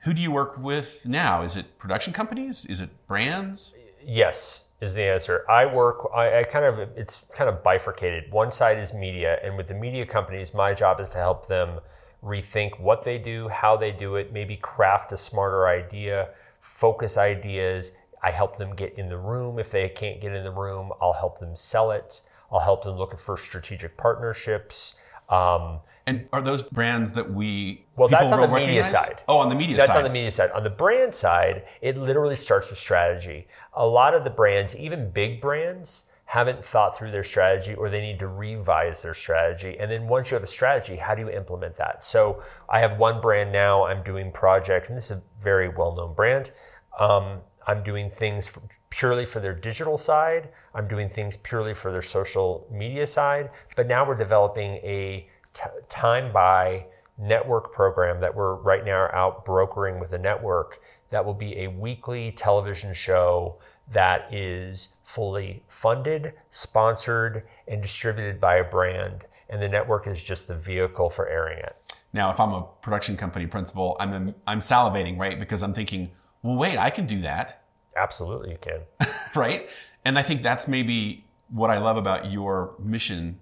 who 0.00 0.14
do 0.14 0.20
you 0.20 0.30
work 0.30 0.56
with 0.58 1.06
now? 1.06 1.42
Is 1.42 1.56
it 1.56 1.78
production 1.78 2.12
companies? 2.12 2.64
Is 2.66 2.80
it 2.80 2.90
brands? 3.06 3.76
Yes, 4.04 4.66
is 4.80 4.94
the 4.94 5.02
answer. 5.02 5.44
I 5.50 5.66
work. 5.66 6.08
I, 6.14 6.40
I 6.40 6.42
kind 6.44 6.64
of. 6.64 6.78
It's 6.96 7.24
kind 7.34 7.50
of 7.50 7.62
bifurcated. 7.62 8.30
One 8.30 8.52
side 8.52 8.78
is 8.78 8.94
media, 8.94 9.40
and 9.42 9.56
with 9.56 9.68
the 9.68 9.74
media 9.74 10.06
companies, 10.06 10.54
my 10.54 10.74
job 10.74 11.00
is 11.00 11.08
to 11.10 11.18
help 11.18 11.48
them 11.48 11.80
rethink 12.22 12.80
what 12.80 13.04
they 13.04 13.18
do, 13.18 13.48
how 13.48 13.76
they 13.76 13.90
do 13.90 14.16
it, 14.16 14.32
maybe 14.32 14.56
craft 14.56 15.12
a 15.12 15.16
smarter 15.16 15.66
idea, 15.68 16.30
focus 16.60 17.16
ideas. 17.16 17.92
I 18.22 18.30
help 18.30 18.56
them 18.56 18.74
get 18.74 18.98
in 18.98 19.08
the 19.08 19.18
room. 19.18 19.58
If 19.58 19.70
they 19.70 19.88
can't 19.88 20.20
get 20.20 20.32
in 20.32 20.42
the 20.42 20.50
room, 20.50 20.92
I'll 21.00 21.12
help 21.12 21.38
them 21.38 21.54
sell 21.54 21.90
it. 21.90 22.20
I'll 22.50 22.60
help 22.60 22.84
them 22.84 22.96
look 22.96 23.16
for 23.18 23.36
strategic 23.36 23.96
partnerships. 23.96 24.94
Um, 25.28 25.80
And 26.06 26.28
are 26.32 26.40
those 26.40 26.62
brands 26.62 27.14
that 27.14 27.32
we 27.32 27.84
Well, 27.96 28.08
people 28.08 28.28
that's 28.28 28.32
on 28.32 28.48
the 28.48 28.56
media 28.56 28.84
side. 28.84 29.22
Oh, 29.26 29.38
on 29.38 29.48
the 29.48 29.56
media 29.56 29.76
That's 29.76 29.88
side. 29.88 29.94
That's 29.94 30.04
on 30.04 30.04
the 30.04 30.12
media 30.12 30.30
side. 30.30 30.50
On 30.52 30.62
the 30.62 30.70
brand 30.70 31.14
side, 31.14 31.64
it 31.80 31.96
literally 31.96 32.36
starts 32.36 32.70
with 32.70 32.78
strategy. 32.78 33.48
A 33.74 33.86
lot 33.86 34.14
of 34.14 34.22
the 34.22 34.30
brands, 34.30 34.76
even 34.76 35.10
big 35.10 35.40
brands, 35.40 36.08
haven't 36.26 36.62
thought 36.62 36.96
through 36.96 37.10
their 37.12 37.24
strategy 37.24 37.74
or 37.74 37.88
they 37.88 38.00
need 38.00 38.18
to 38.18 38.26
revise 38.28 39.02
their 39.02 39.14
strategy. 39.14 39.76
And 39.78 39.90
then 39.90 40.08
once 40.08 40.30
you 40.30 40.34
have 40.34 40.42
a 40.42 40.48
strategy, 40.48 40.96
how 40.96 41.14
do 41.14 41.22
you 41.22 41.30
implement 41.30 41.76
that? 41.76 42.02
So 42.02 42.42
I 42.68 42.80
have 42.80 42.98
one 42.98 43.20
brand 43.20 43.52
now, 43.52 43.84
I'm 43.86 44.02
doing 44.02 44.32
projects, 44.32 44.88
and 44.88 44.96
this 44.96 45.10
is 45.10 45.18
a 45.18 45.22
very 45.40 45.68
well 45.68 45.94
known 45.96 46.14
brand. 46.14 46.50
Um, 46.98 47.40
I'm 47.66 47.82
doing 47.82 48.08
things 48.08 48.58
purely 48.90 49.24
for 49.24 49.40
their 49.40 49.54
digital 49.54 49.98
side. 49.98 50.50
I'm 50.74 50.86
doing 50.86 51.08
things 51.08 51.36
purely 51.36 51.74
for 51.74 51.90
their 51.90 52.02
social 52.02 52.68
media 52.70 53.06
side. 53.06 53.50
But 53.74 53.88
now 53.88 54.06
we're 54.06 54.14
developing 54.14 54.74
a 54.76 55.28
t- 55.56 55.62
time 55.88 56.32
by 56.32 56.86
network 57.18 57.72
program 57.72 58.20
that 58.20 58.34
we're 58.34 58.54
right 58.54 58.84
now 58.84 59.08
out 59.12 59.44
brokering 59.44 59.98
with 59.98 60.12
a 60.12 60.18
network 60.18 60.80
that 61.10 61.24
will 61.24 61.34
be 61.34 61.58
a 61.58 61.68
weekly 61.68 62.32
television 62.32 62.92
show 62.92 63.56
that 63.90 64.32
is 64.34 64.94
fully 65.02 65.62
funded, 65.68 66.34
sponsored, 66.50 67.46
and 67.68 67.80
distributed 67.80 68.40
by 68.40 68.56
a 68.56 68.64
brand. 68.64 69.24
And 69.48 69.62
the 69.62 69.68
network 69.68 70.06
is 70.06 70.22
just 70.22 70.48
the 70.48 70.54
vehicle 70.54 71.08
for 71.08 71.28
airing 71.28 71.58
it. 71.58 71.76
Now, 72.12 72.30
if 72.30 72.40
I'm 72.40 72.52
a 72.52 72.66
production 72.82 73.16
company 73.16 73.46
principal, 73.46 73.96
I'm 74.00 74.34
I'm 74.46 74.60
salivating, 74.60 75.18
right? 75.18 75.38
Because 75.38 75.62
I'm 75.62 75.72
thinking, 75.72 76.10
well, 76.42 76.56
wait, 76.56 76.78
I 76.78 76.90
can 76.90 77.06
do 77.06 77.20
that, 77.20 77.66
Absolutely, 77.96 78.50
you 78.52 78.58
can. 78.60 78.80
right? 79.34 79.68
And 80.04 80.18
I 80.18 80.22
think 80.22 80.42
that's 80.42 80.68
maybe 80.68 81.24
what 81.48 81.70
I 81.70 81.78
love 81.78 81.96
about 81.96 82.30
your 82.30 82.74
mission 82.78 83.40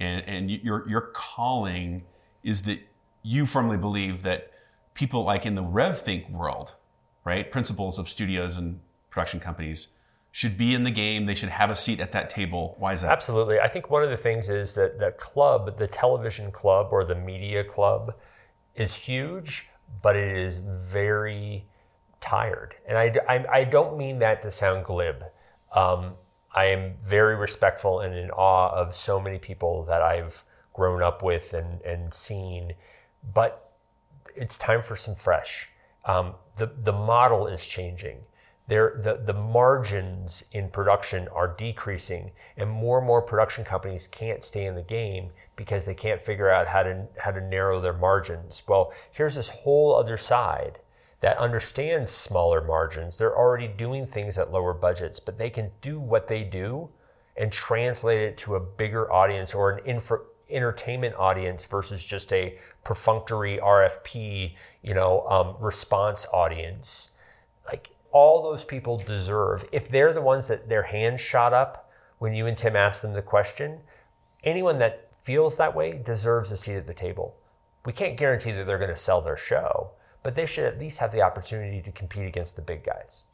and 0.00 0.24
and 0.26 0.50
your 0.50 0.88
your 0.88 1.02
calling 1.02 2.04
is 2.42 2.62
that 2.62 2.80
you 3.22 3.46
firmly 3.46 3.76
believe 3.76 4.22
that 4.22 4.50
people 4.94 5.22
like 5.22 5.46
in 5.46 5.54
the 5.54 5.62
RevThink 5.62 6.30
world, 6.30 6.74
right? 7.24 7.50
Principals 7.50 7.98
of 7.98 8.08
studios 8.08 8.56
and 8.56 8.80
production 9.10 9.38
companies 9.38 9.88
should 10.32 10.56
be 10.56 10.74
in 10.74 10.84
the 10.84 10.90
game. 10.90 11.26
They 11.26 11.34
should 11.34 11.50
have 11.50 11.70
a 11.70 11.76
seat 11.76 12.00
at 12.00 12.12
that 12.12 12.30
table. 12.30 12.76
Why 12.78 12.94
is 12.94 13.02
that? 13.02 13.10
Absolutely. 13.10 13.60
I 13.60 13.68
think 13.68 13.90
one 13.90 14.02
of 14.02 14.10
the 14.10 14.16
things 14.16 14.48
is 14.48 14.74
that 14.74 14.98
the 14.98 15.12
club, 15.12 15.76
the 15.76 15.86
television 15.86 16.50
club 16.50 16.88
or 16.92 17.04
the 17.04 17.14
media 17.14 17.64
club, 17.64 18.14
is 18.74 18.94
huge, 18.94 19.68
but 20.02 20.16
it 20.16 20.36
is 20.36 20.58
very 20.58 21.66
tired. 22.20 22.76
And 22.86 22.96
I, 22.96 23.12
I, 23.28 23.44
I 23.52 23.64
don't 23.64 23.98
mean 23.98 24.20
that 24.20 24.42
to 24.42 24.50
sound 24.50 24.84
glib. 24.84 25.24
Um, 25.72 26.14
I 26.52 26.66
am 26.66 26.94
very 27.02 27.36
respectful 27.36 28.00
and 28.00 28.14
in 28.14 28.30
awe 28.30 28.70
of 28.70 28.96
so 28.96 29.20
many 29.20 29.38
people 29.38 29.84
that 29.84 30.02
I've 30.02 30.44
grown 30.72 31.02
up 31.02 31.22
with 31.22 31.52
and, 31.52 31.80
and 31.82 32.12
seen, 32.12 32.74
but 33.34 33.72
it's 34.34 34.58
time 34.58 34.82
for 34.82 34.96
some 34.96 35.14
fresh. 35.14 35.68
Um, 36.04 36.34
the, 36.56 36.66
the 36.66 36.92
model 36.92 37.46
is 37.46 37.64
changing. 37.64 38.18
There, 38.66 39.00
the, 39.02 39.20
the 39.22 39.32
margins 39.32 40.44
in 40.52 40.70
production 40.70 41.28
are 41.28 41.48
decreasing, 41.48 42.30
and 42.56 42.70
more 42.70 42.98
and 42.98 43.06
more 43.06 43.20
production 43.20 43.64
companies 43.64 44.06
can't 44.06 44.44
stay 44.44 44.64
in 44.64 44.76
the 44.76 44.82
game 44.82 45.30
because 45.56 45.84
they 45.84 45.94
can't 45.94 46.20
figure 46.20 46.48
out 46.48 46.68
how 46.68 46.84
to, 46.84 47.06
how 47.18 47.32
to 47.32 47.40
narrow 47.40 47.80
their 47.80 47.92
margins. 47.92 48.62
Well, 48.68 48.92
here's 49.10 49.34
this 49.34 49.48
whole 49.48 49.94
other 49.94 50.16
side 50.16 50.78
that 51.20 51.36
understands 51.38 52.10
smaller 52.10 52.62
margins. 52.62 53.16
They're 53.18 53.36
already 53.36 53.68
doing 53.68 54.06
things 54.06 54.38
at 54.38 54.52
lower 54.52 54.72
budgets, 54.72 55.20
but 55.20 55.38
they 55.38 55.50
can 55.50 55.70
do 55.80 56.00
what 56.00 56.28
they 56.28 56.42
do 56.42 56.90
and 57.36 57.52
translate 57.52 58.20
it 58.20 58.36
to 58.38 58.54
a 58.54 58.60
bigger 58.60 59.10
audience 59.12 59.54
or 59.54 59.70
an 59.70 59.84
info, 59.84 60.20
entertainment 60.48 61.14
audience 61.16 61.64
versus 61.64 62.04
just 62.04 62.32
a 62.32 62.58
perfunctory 62.84 63.58
RFP, 63.58 64.54
you 64.82 64.94
know, 64.94 65.26
um, 65.28 65.56
response 65.60 66.26
audience. 66.32 67.12
Like 67.66 67.90
all 68.12 68.42
those 68.42 68.64
people 68.64 68.96
deserve, 68.98 69.64
if 69.72 69.88
they're 69.88 70.12
the 70.12 70.20
ones 70.20 70.48
that 70.48 70.68
their 70.68 70.84
hands 70.84 71.20
shot 71.20 71.52
up 71.52 71.90
when 72.18 72.34
you 72.34 72.46
and 72.46 72.56
Tim 72.56 72.76
asked 72.76 73.02
them 73.02 73.12
the 73.12 73.22
question, 73.22 73.80
anyone 74.42 74.78
that 74.78 75.08
feels 75.14 75.56
that 75.56 75.74
way 75.74 75.92
deserves 76.02 76.50
a 76.50 76.56
seat 76.56 76.76
at 76.76 76.86
the 76.86 76.94
table. 76.94 77.36
We 77.84 77.92
can't 77.92 78.16
guarantee 78.16 78.52
that 78.52 78.66
they're 78.66 78.78
going 78.78 78.90
to 78.90 78.96
sell 78.96 79.20
their 79.20 79.36
show, 79.36 79.92
but 80.22 80.34
they 80.34 80.46
should 80.46 80.64
at 80.64 80.78
least 80.78 80.98
have 80.98 81.12
the 81.12 81.22
opportunity 81.22 81.80
to 81.82 81.92
compete 81.92 82.26
against 82.26 82.56
the 82.56 82.62
big 82.62 82.84
guys. 82.84 83.24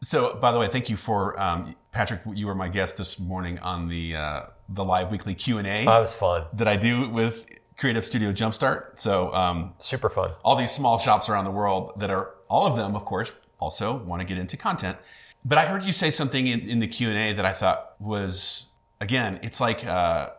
So, 0.00 0.34
by 0.40 0.52
the 0.52 0.60
way, 0.60 0.68
thank 0.68 0.88
you 0.88 0.96
for 0.96 1.38
um, 1.40 1.74
Patrick. 1.90 2.20
You 2.32 2.46
were 2.46 2.54
my 2.54 2.68
guest 2.68 2.96
this 2.96 3.18
morning 3.18 3.58
on 3.58 3.88
the 3.88 4.14
uh, 4.14 4.42
the 4.68 4.84
live 4.84 5.10
weekly 5.10 5.34
Q 5.34 5.58
and 5.58 5.66
A 5.66 5.84
That 5.84 5.98
was 5.98 6.14
fun. 6.14 6.44
that 6.52 6.68
I 6.68 6.76
do 6.76 7.08
with 7.08 7.46
Creative 7.76 8.04
Studio 8.04 8.32
Jumpstart. 8.32 8.96
So, 8.98 9.34
um, 9.34 9.74
Super 9.80 10.08
fun. 10.08 10.32
all 10.44 10.54
these 10.54 10.70
small 10.70 10.98
shops 10.98 11.28
around 11.28 11.44
the 11.46 11.50
world 11.50 11.98
that 11.98 12.10
are 12.10 12.34
all 12.48 12.66
of 12.66 12.76
them, 12.76 12.94
of 12.94 13.04
course, 13.04 13.34
also 13.58 13.96
want 13.96 14.20
to 14.20 14.26
get 14.26 14.38
into 14.38 14.56
content. 14.56 14.98
But 15.44 15.58
I 15.58 15.66
heard 15.66 15.82
you 15.82 15.92
say 15.92 16.10
something 16.10 16.46
in, 16.46 16.60
in 16.60 16.78
the 16.78 16.86
Q 16.88 17.08
and 17.08 17.18
A 17.18 17.32
that 17.32 17.44
I 17.44 17.52
thought 17.52 17.94
was 17.98 18.66
again, 19.00 19.40
it's 19.42 19.60
like 19.60 19.84
uh, 19.84 20.30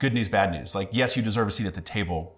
good 0.00 0.14
news, 0.14 0.28
bad 0.28 0.50
news. 0.50 0.74
Like, 0.74 0.88
yes, 0.90 1.16
you 1.16 1.22
deserve 1.22 1.46
a 1.46 1.50
seat 1.52 1.66
at 1.66 1.74
the 1.74 1.80
table. 1.80 2.34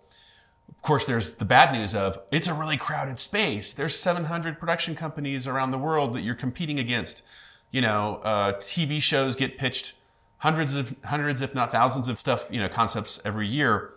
Of 0.68 0.82
course, 0.82 1.04
there's 1.06 1.32
the 1.32 1.44
bad 1.44 1.72
news 1.72 1.94
of 1.94 2.18
it's 2.30 2.46
a 2.46 2.54
really 2.54 2.76
crowded 2.76 3.18
space. 3.18 3.72
There's 3.72 3.94
700 3.94 4.58
production 4.58 4.94
companies 4.94 5.46
around 5.46 5.70
the 5.70 5.78
world 5.78 6.12
that 6.14 6.22
you're 6.22 6.34
competing 6.34 6.78
against. 6.78 7.22
You 7.70 7.80
know, 7.82 8.20
uh, 8.22 8.52
TV 8.54 9.02
shows 9.02 9.36
get 9.36 9.58
pitched 9.58 9.94
hundreds 10.38 10.74
of 10.74 10.94
hundreds, 11.04 11.42
if 11.42 11.54
not 11.54 11.72
thousands, 11.72 12.08
of 12.08 12.18
stuff. 12.18 12.48
You 12.50 12.60
know, 12.60 12.68
concepts 12.68 13.20
every 13.24 13.46
year. 13.46 13.92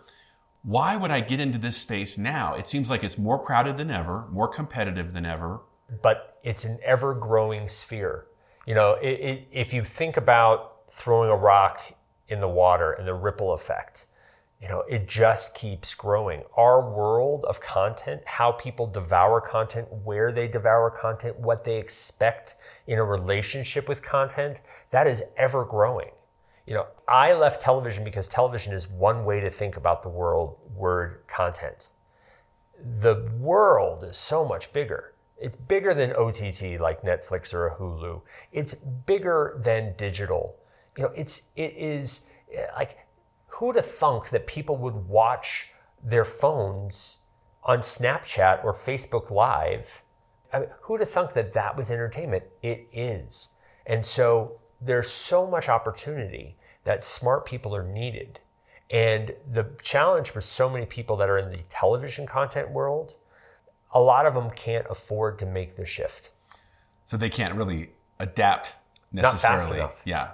Why 0.64 0.96
would 0.96 1.10
I 1.10 1.20
get 1.20 1.40
into 1.40 1.58
this 1.58 1.76
space 1.76 2.16
now? 2.16 2.54
It 2.54 2.66
seems 2.66 2.88
like 2.88 3.02
it's 3.02 3.18
more 3.18 3.42
crowded 3.42 3.78
than 3.78 3.90
ever, 3.90 4.26
more 4.30 4.46
competitive 4.48 5.12
than 5.12 5.26
ever. 5.26 5.60
but 6.02 6.38
it's 6.42 6.64
an 6.64 6.78
ever 6.84 7.14
growing 7.14 7.68
sphere. 7.68 8.26
You 8.66 8.74
know, 8.74 8.94
it, 8.94 9.20
it, 9.20 9.48
if 9.52 9.72
you 9.72 9.84
think 9.84 10.16
about 10.16 10.88
throwing 10.88 11.30
a 11.30 11.36
rock 11.36 11.94
in 12.28 12.40
the 12.40 12.48
water 12.48 12.92
and 12.92 13.06
the 13.06 13.14
ripple 13.14 13.52
effect, 13.52 14.06
you 14.62 14.68
know, 14.68 14.84
it 14.88 15.08
just 15.08 15.56
keeps 15.56 15.92
growing. 15.92 16.44
Our 16.56 16.88
world 16.88 17.44
of 17.46 17.60
content, 17.60 18.22
how 18.24 18.52
people 18.52 18.86
devour 18.86 19.40
content, 19.40 19.88
where 20.04 20.30
they 20.30 20.46
devour 20.46 20.88
content, 20.88 21.38
what 21.38 21.64
they 21.64 21.78
expect 21.78 22.54
in 22.86 22.98
a 22.98 23.04
relationship 23.04 23.88
with 23.88 24.02
content, 24.02 24.62
that 24.90 25.06
is 25.06 25.24
ever 25.36 25.64
growing. 25.64 26.12
You 26.64 26.74
know, 26.74 26.86
I 27.08 27.32
left 27.32 27.60
television 27.60 28.04
because 28.04 28.28
television 28.28 28.72
is 28.72 28.88
one 28.88 29.24
way 29.24 29.40
to 29.40 29.50
think 29.50 29.76
about 29.76 30.02
the 30.02 30.08
world, 30.08 30.56
word 30.74 31.24
content 31.26 31.88
the 32.82 33.30
world 33.38 34.02
is 34.04 34.16
so 34.16 34.44
much 34.44 34.72
bigger. 34.72 35.14
It's 35.38 35.56
bigger 35.56 35.94
than 35.94 36.12
OTT 36.12 36.80
like 36.80 37.02
Netflix 37.02 37.52
or 37.54 37.70
Hulu. 37.78 38.22
It's 38.52 38.74
bigger 38.74 39.60
than 39.62 39.94
digital. 39.96 40.56
You 40.96 41.04
know, 41.04 41.12
it's 41.14 41.48
it 41.56 41.74
is 41.76 42.26
like 42.76 42.98
who'd 43.54 43.76
have 43.76 43.86
thunk 43.86 44.30
that 44.30 44.46
people 44.46 44.76
would 44.76 45.08
watch 45.08 45.68
their 46.02 46.24
phones 46.24 47.18
on 47.64 47.78
Snapchat 47.78 48.64
or 48.64 48.72
Facebook 48.72 49.30
Live? 49.30 50.02
I 50.52 50.60
mean, 50.60 50.68
who'd 50.82 51.00
have 51.00 51.10
thunk 51.10 51.32
that 51.34 51.52
that 51.52 51.76
was 51.76 51.90
entertainment? 51.90 52.44
It 52.62 52.88
is. 52.92 53.54
And 53.86 54.04
so 54.04 54.60
there's 54.80 55.10
so 55.10 55.46
much 55.46 55.68
opportunity 55.68 56.56
that 56.84 57.04
smart 57.04 57.44
people 57.44 57.74
are 57.74 57.86
needed. 57.86 58.40
And 58.90 59.34
the 59.50 59.66
challenge 59.82 60.30
for 60.30 60.40
so 60.40 60.68
many 60.68 60.84
people 60.84 61.16
that 61.16 61.30
are 61.30 61.38
in 61.38 61.50
the 61.50 61.62
television 61.68 62.26
content 62.26 62.70
world, 62.70 63.14
a 63.92 64.00
lot 64.00 64.26
of 64.26 64.34
them 64.34 64.50
can't 64.50 64.86
afford 64.90 65.38
to 65.38 65.46
make 65.46 65.76
the 65.76 65.86
shift. 65.86 66.30
So 67.04 67.16
they 67.16 67.30
can't 67.30 67.54
really 67.54 67.90
adapt 68.18 68.76
fast 69.14 69.34
necessarily. 69.34 69.78
enough. 69.78 70.02
Yeah. 70.04 70.30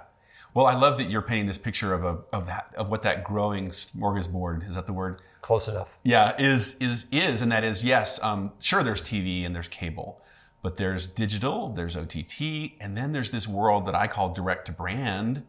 Well, 0.53 0.65
I 0.65 0.73
love 0.75 0.97
that 0.97 1.05
you're 1.09 1.21
painting 1.21 1.45
this 1.47 1.57
picture 1.57 1.93
of 1.93 2.03
a 2.03 2.19
of 2.35 2.47
that 2.47 2.73
of 2.75 2.89
what 2.89 3.03
that 3.03 3.23
growing 3.23 3.69
smorgasbord 3.69 4.67
is 4.67 4.75
that 4.75 4.87
the 4.87 4.93
word? 4.93 5.21
Close 5.41 5.67
enough. 5.67 5.97
Yeah, 6.03 6.35
is 6.39 6.75
is 6.79 7.07
is, 7.11 7.41
and 7.41 7.51
that 7.51 7.63
is 7.63 7.83
yes. 7.83 8.21
Um, 8.23 8.53
sure, 8.59 8.83
there's 8.83 9.01
TV 9.01 9.45
and 9.45 9.55
there's 9.55 9.67
cable, 9.67 10.21
but 10.61 10.77
there's 10.77 11.07
digital, 11.07 11.69
there's 11.69 11.95
OTT, 11.95 12.73
and 12.81 12.97
then 12.97 13.11
there's 13.11 13.31
this 13.31 13.47
world 13.47 13.85
that 13.85 13.95
I 13.95 14.07
call 14.07 14.33
direct 14.33 14.65
to 14.65 14.71
brand, 14.71 15.43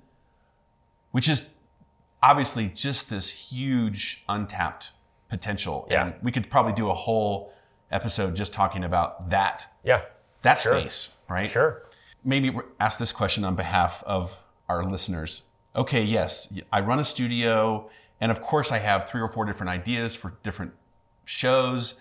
which 1.10 1.28
is 1.28 1.50
obviously 2.22 2.68
just 2.68 3.08
this 3.10 3.50
huge 3.50 4.22
untapped 4.28 4.92
potential. 5.28 5.86
Yeah. 5.90 6.06
And 6.06 6.14
we 6.22 6.30
could 6.30 6.50
probably 6.50 6.72
do 6.74 6.90
a 6.90 6.94
whole 6.94 7.52
episode 7.90 8.36
just 8.36 8.52
talking 8.52 8.84
about 8.84 9.30
that 9.30 9.66
Yeah, 9.82 10.02
that 10.42 10.60
Sure. 10.60 10.78
space, 10.78 11.10
right? 11.28 11.50
sure. 11.50 11.82
maybe 12.22 12.54
ask 12.78 12.98
this 12.98 13.12
question 13.12 13.44
on 13.44 13.54
behalf 13.56 14.04
of 14.06 14.36
our 14.70 14.84
listeners. 14.84 15.42
Okay, 15.74 16.02
yes, 16.02 16.52
I 16.72 16.80
run 16.80 16.98
a 16.98 17.04
studio, 17.04 17.90
and 18.20 18.30
of 18.32 18.40
course, 18.40 18.72
I 18.72 18.78
have 18.78 19.08
three 19.08 19.20
or 19.20 19.28
four 19.28 19.44
different 19.44 19.70
ideas 19.70 20.16
for 20.16 20.34
different 20.42 20.72
shows, 21.24 22.00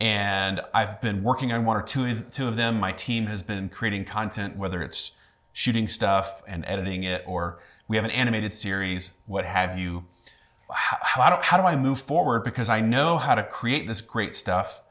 and 0.00 0.60
I've 0.72 1.00
been 1.00 1.22
working 1.22 1.52
on 1.52 1.64
one 1.64 1.76
or 1.76 1.82
two 1.82 2.06
of, 2.06 2.28
two 2.32 2.48
of 2.48 2.56
them. 2.56 2.80
My 2.80 2.92
team 2.92 3.26
has 3.26 3.42
been 3.42 3.68
creating 3.68 4.04
content, 4.04 4.56
whether 4.56 4.82
it's 4.82 5.12
shooting 5.52 5.88
stuff 5.88 6.42
and 6.48 6.64
editing 6.66 7.04
it, 7.04 7.22
or 7.26 7.58
we 7.86 7.96
have 7.96 8.04
an 8.04 8.10
animated 8.12 8.54
series, 8.54 9.12
what 9.26 9.44
have 9.44 9.78
you. 9.78 10.04
How, 10.72 10.98
how, 11.02 11.36
do, 11.36 11.42
how 11.42 11.56
do 11.56 11.64
I 11.64 11.76
move 11.76 12.00
forward? 12.00 12.44
Because 12.44 12.68
I 12.68 12.80
know 12.80 13.18
how 13.18 13.34
to 13.34 13.42
create 13.42 13.86
this 13.86 14.00
great 14.00 14.34
stuff, 14.34 14.82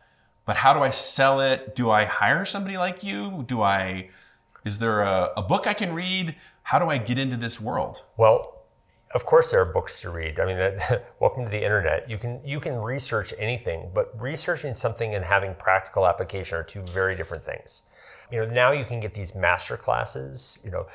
but 0.45 0.57
how 0.57 0.73
do 0.73 0.81
I 0.81 0.89
sell 0.89 1.39
it? 1.39 1.73
Do 1.73 1.89
I 1.89 2.05
hire 2.05 2.45
somebody 2.45 2.77
like 2.77 3.03
you? 3.03 3.45
Do 3.47 3.61
I, 3.61 4.09
is 4.65 4.79
there 4.79 5.01
a, 5.01 5.31
a 5.37 5.41
book 5.41 5.65
I 5.65 5.73
can 5.73 5.93
read? 5.93 6.35
How 6.69 6.77
do 6.77 6.87
I 6.87 6.99
get 6.99 7.17
into 7.17 7.35
this 7.35 7.59
world? 7.59 8.03
Well, 8.15 8.61
of 9.15 9.25
course 9.25 9.49
there 9.49 9.59
are 9.59 9.65
books 9.65 10.01
to 10.01 10.11
read. 10.11 10.39
I 10.39 10.45
mean, 10.45 10.79
welcome 11.19 11.45
to 11.45 11.49
the 11.49 11.63
internet. 11.63 12.07
You 12.07 12.19
can 12.19 12.41
you 12.45 12.59
can 12.59 12.75
research 12.75 13.33
anything, 13.39 13.89
but 13.91 14.13
researching 14.21 14.75
something 14.75 15.15
and 15.15 15.25
having 15.25 15.55
practical 15.55 16.05
application 16.05 16.59
are 16.59 16.63
two 16.63 16.83
very 16.83 17.15
different 17.15 17.41
things. 17.41 17.81
You 18.31 18.45
know, 18.45 18.51
now 18.51 18.71
you 18.71 18.85
can 18.85 18.99
get 18.99 19.15
these 19.15 19.33
master 19.33 19.77
classes. 19.77 20.59
You 20.63 20.69
know, 20.69 20.85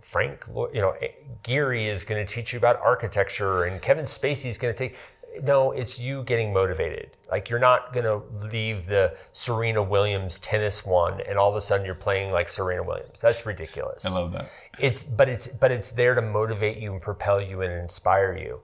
Frank, 0.00 0.46
you 0.74 0.80
know, 0.80 0.96
Gehry 1.44 1.86
is 1.86 2.04
going 2.04 2.26
to 2.26 2.34
teach 2.34 2.52
you 2.52 2.58
about 2.58 2.80
architecture, 2.80 3.62
and 3.62 3.80
Kevin 3.80 4.06
Spacey 4.06 4.46
is 4.46 4.58
going 4.58 4.74
to 4.74 4.78
take. 4.78 4.96
No, 5.42 5.72
it's 5.72 5.98
you 5.98 6.22
getting 6.24 6.52
motivated. 6.52 7.16
Like 7.30 7.48
you're 7.48 7.60
not 7.60 7.92
going 7.92 8.04
to 8.04 8.22
leave 8.48 8.86
the 8.86 9.16
Serena 9.32 9.82
Williams 9.82 10.38
tennis 10.38 10.84
one, 10.84 11.20
and 11.20 11.38
all 11.38 11.50
of 11.50 11.56
a 11.56 11.60
sudden 11.60 11.86
you're 11.86 11.94
playing 11.94 12.32
like 12.32 12.48
Serena 12.48 12.82
Williams. 12.82 13.20
That's 13.20 13.46
ridiculous 13.46 14.04
I 14.06 14.10
love 14.10 14.32
that. 14.32 14.50
it's 14.78 15.02
but 15.04 15.28
it's 15.28 15.46
but 15.46 15.70
it's 15.70 15.90
there 15.90 16.14
to 16.14 16.22
motivate 16.22 16.78
you 16.78 16.92
and 16.92 17.02
propel 17.02 17.40
you 17.40 17.62
and 17.62 17.72
inspire 17.72 18.36
you 18.36 18.60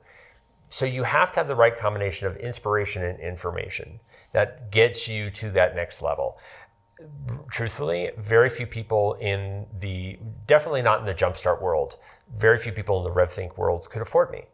so 0.70 0.84
you 0.84 1.04
have 1.04 1.30
to 1.32 1.40
have 1.40 1.48
the 1.48 1.54
right 1.54 1.76
combination 1.76 2.26
of 2.26 2.36
inspiration 2.36 3.04
and 3.04 3.20
information 3.20 4.00
that 4.32 4.70
gets 4.70 5.08
you 5.08 5.30
to 5.30 5.50
that 5.50 5.74
next 5.76 6.02
level 6.02 6.38
truthfully 7.50 8.10
very 8.16 8.48
few 8.48 8.66
people 8.66 9.14
in 9.14 9.66
the 9.72 10.18
definitely 10.46 10.82
not 10.82 11.00
in 11.00 11.06
the 11.06 11.14
jumpstart 11.14 11.60
world 11.60 11.96
very 12.34 12.58
few 12.58 12.72
people 12.72 12.98
in 12.98 13.04
the 13.04 13.20
revthink 13.20 13.56
world 13.56 13.88
could 13.90 14.02
afford 14.02 14.30
me 14.30 14.44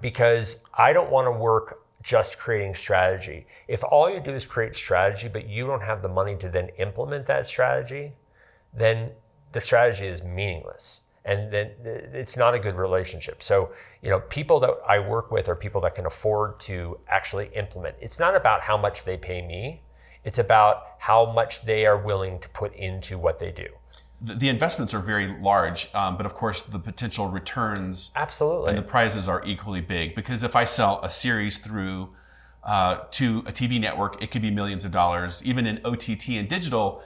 Because 0.00 0.62
i 0.76 0.92
don't 0.92 1.10
want 1.10 1.26
to 1.26 1.32
work 1.32 1.80
just 2.02 2.38
creating 2.38 2.74
strategy. 2.74 3.46
If 3.66 3.82
all 3.82 4.10
you 4.10 4.20
do 4.20 4.34
is 4.34 4.44
create 4.44 4.74
strategy 4.74 5.28
but 5.28 5.48
you 5.48 5.66
don't 5.66 5.82
have 5.82 6.02
the 6.02 6.08
money 6.08 6.36
to 6.36 6.48
then 6.48 6.68
implement 6.78 7.26
that 7.26 7.46
strategy 7.46 8.12
then 8.72 9.10
the 9.52 9.60
strategy 9.60 10.06
is 10.06 10.22
meaningless. 10.22 11.02
And 11.24 11.50
then 11.50 11.70
it's 12.12 12.36
not 12.36 12.52
a 12.54 12.58
good 12.58 12.74
relationship. 12.74 13.42
So 13.42 13.70
you 14.02 14.10
know 14.10 14.20
people 14.20 14.60
that 14.60 14.74
i 14.86 14.98
work 14.98 15.30
with 15.30 15.48
are 15.48 15.56
people 15.56 15.80
that 15.82 15.94
can 15.94 16.06
afford 16.06 16.60
to 16.60 16.98
actually 17.08 17.50
implement. 17.54 17.96
It's 18.00 18.18
not 18.18 18.34
about 18.34 18.62
how 18.62 18.76
much 18.76 19.04
they 19.04 19.16
pay 19.16 19.40
me. 19.40 19.82
It's 20.24 20.38
about 20.38 20.76
how 20.98 21.30
much 21.30 21.62
they 21.62 21.84
are 21.86 21.98
willing 21.98 22.38
to 22.40 22.48
put 22.48 22.74
into 22.74 23.18
what 23.18 23.38
they 23.38 23.50
do 23.50 23.68
The, 24.26 24.48
investments 24.48 24.94
are 24.94 25.00
very 25.00 25.36
large, 25.40 25.88
um, 25.94 26.16
but 26.16 26.24
of 26.24 26.34
course, 26.34 26.62
the 26.62 26.78
potential 26.78 27.28
returns 27.28 28.10
absolutely 28.16 28.70
and 28.70 28.78
the 28.78 28.82
prizes 28.82 29.28
are 29.28 29.44
equally 29.44 29.80
big 29.80 30.14
because 30.14 30.42
if 30.42 30.56
I 30.56 30.64
sell 30.64 31.00
a 31.02 31.10
series 31.10 31.58
through 31.58 32.10
uh, 32.62 33.00
to 33.12 33.40
a 33.40 33.52
TV 33.52 33.78
network, 33.80 34.22
it 34.22 34.30
could 34.30 34.42
be 34.42 34.50
millions 34.50 34.84
of 34.84 34.92
dollars. 34.92 35.42
Even 35.44 35.66
in 35.66 35.80
OTT 35.84 36.30
and 36.30 36.48
digital, 36.48 37.02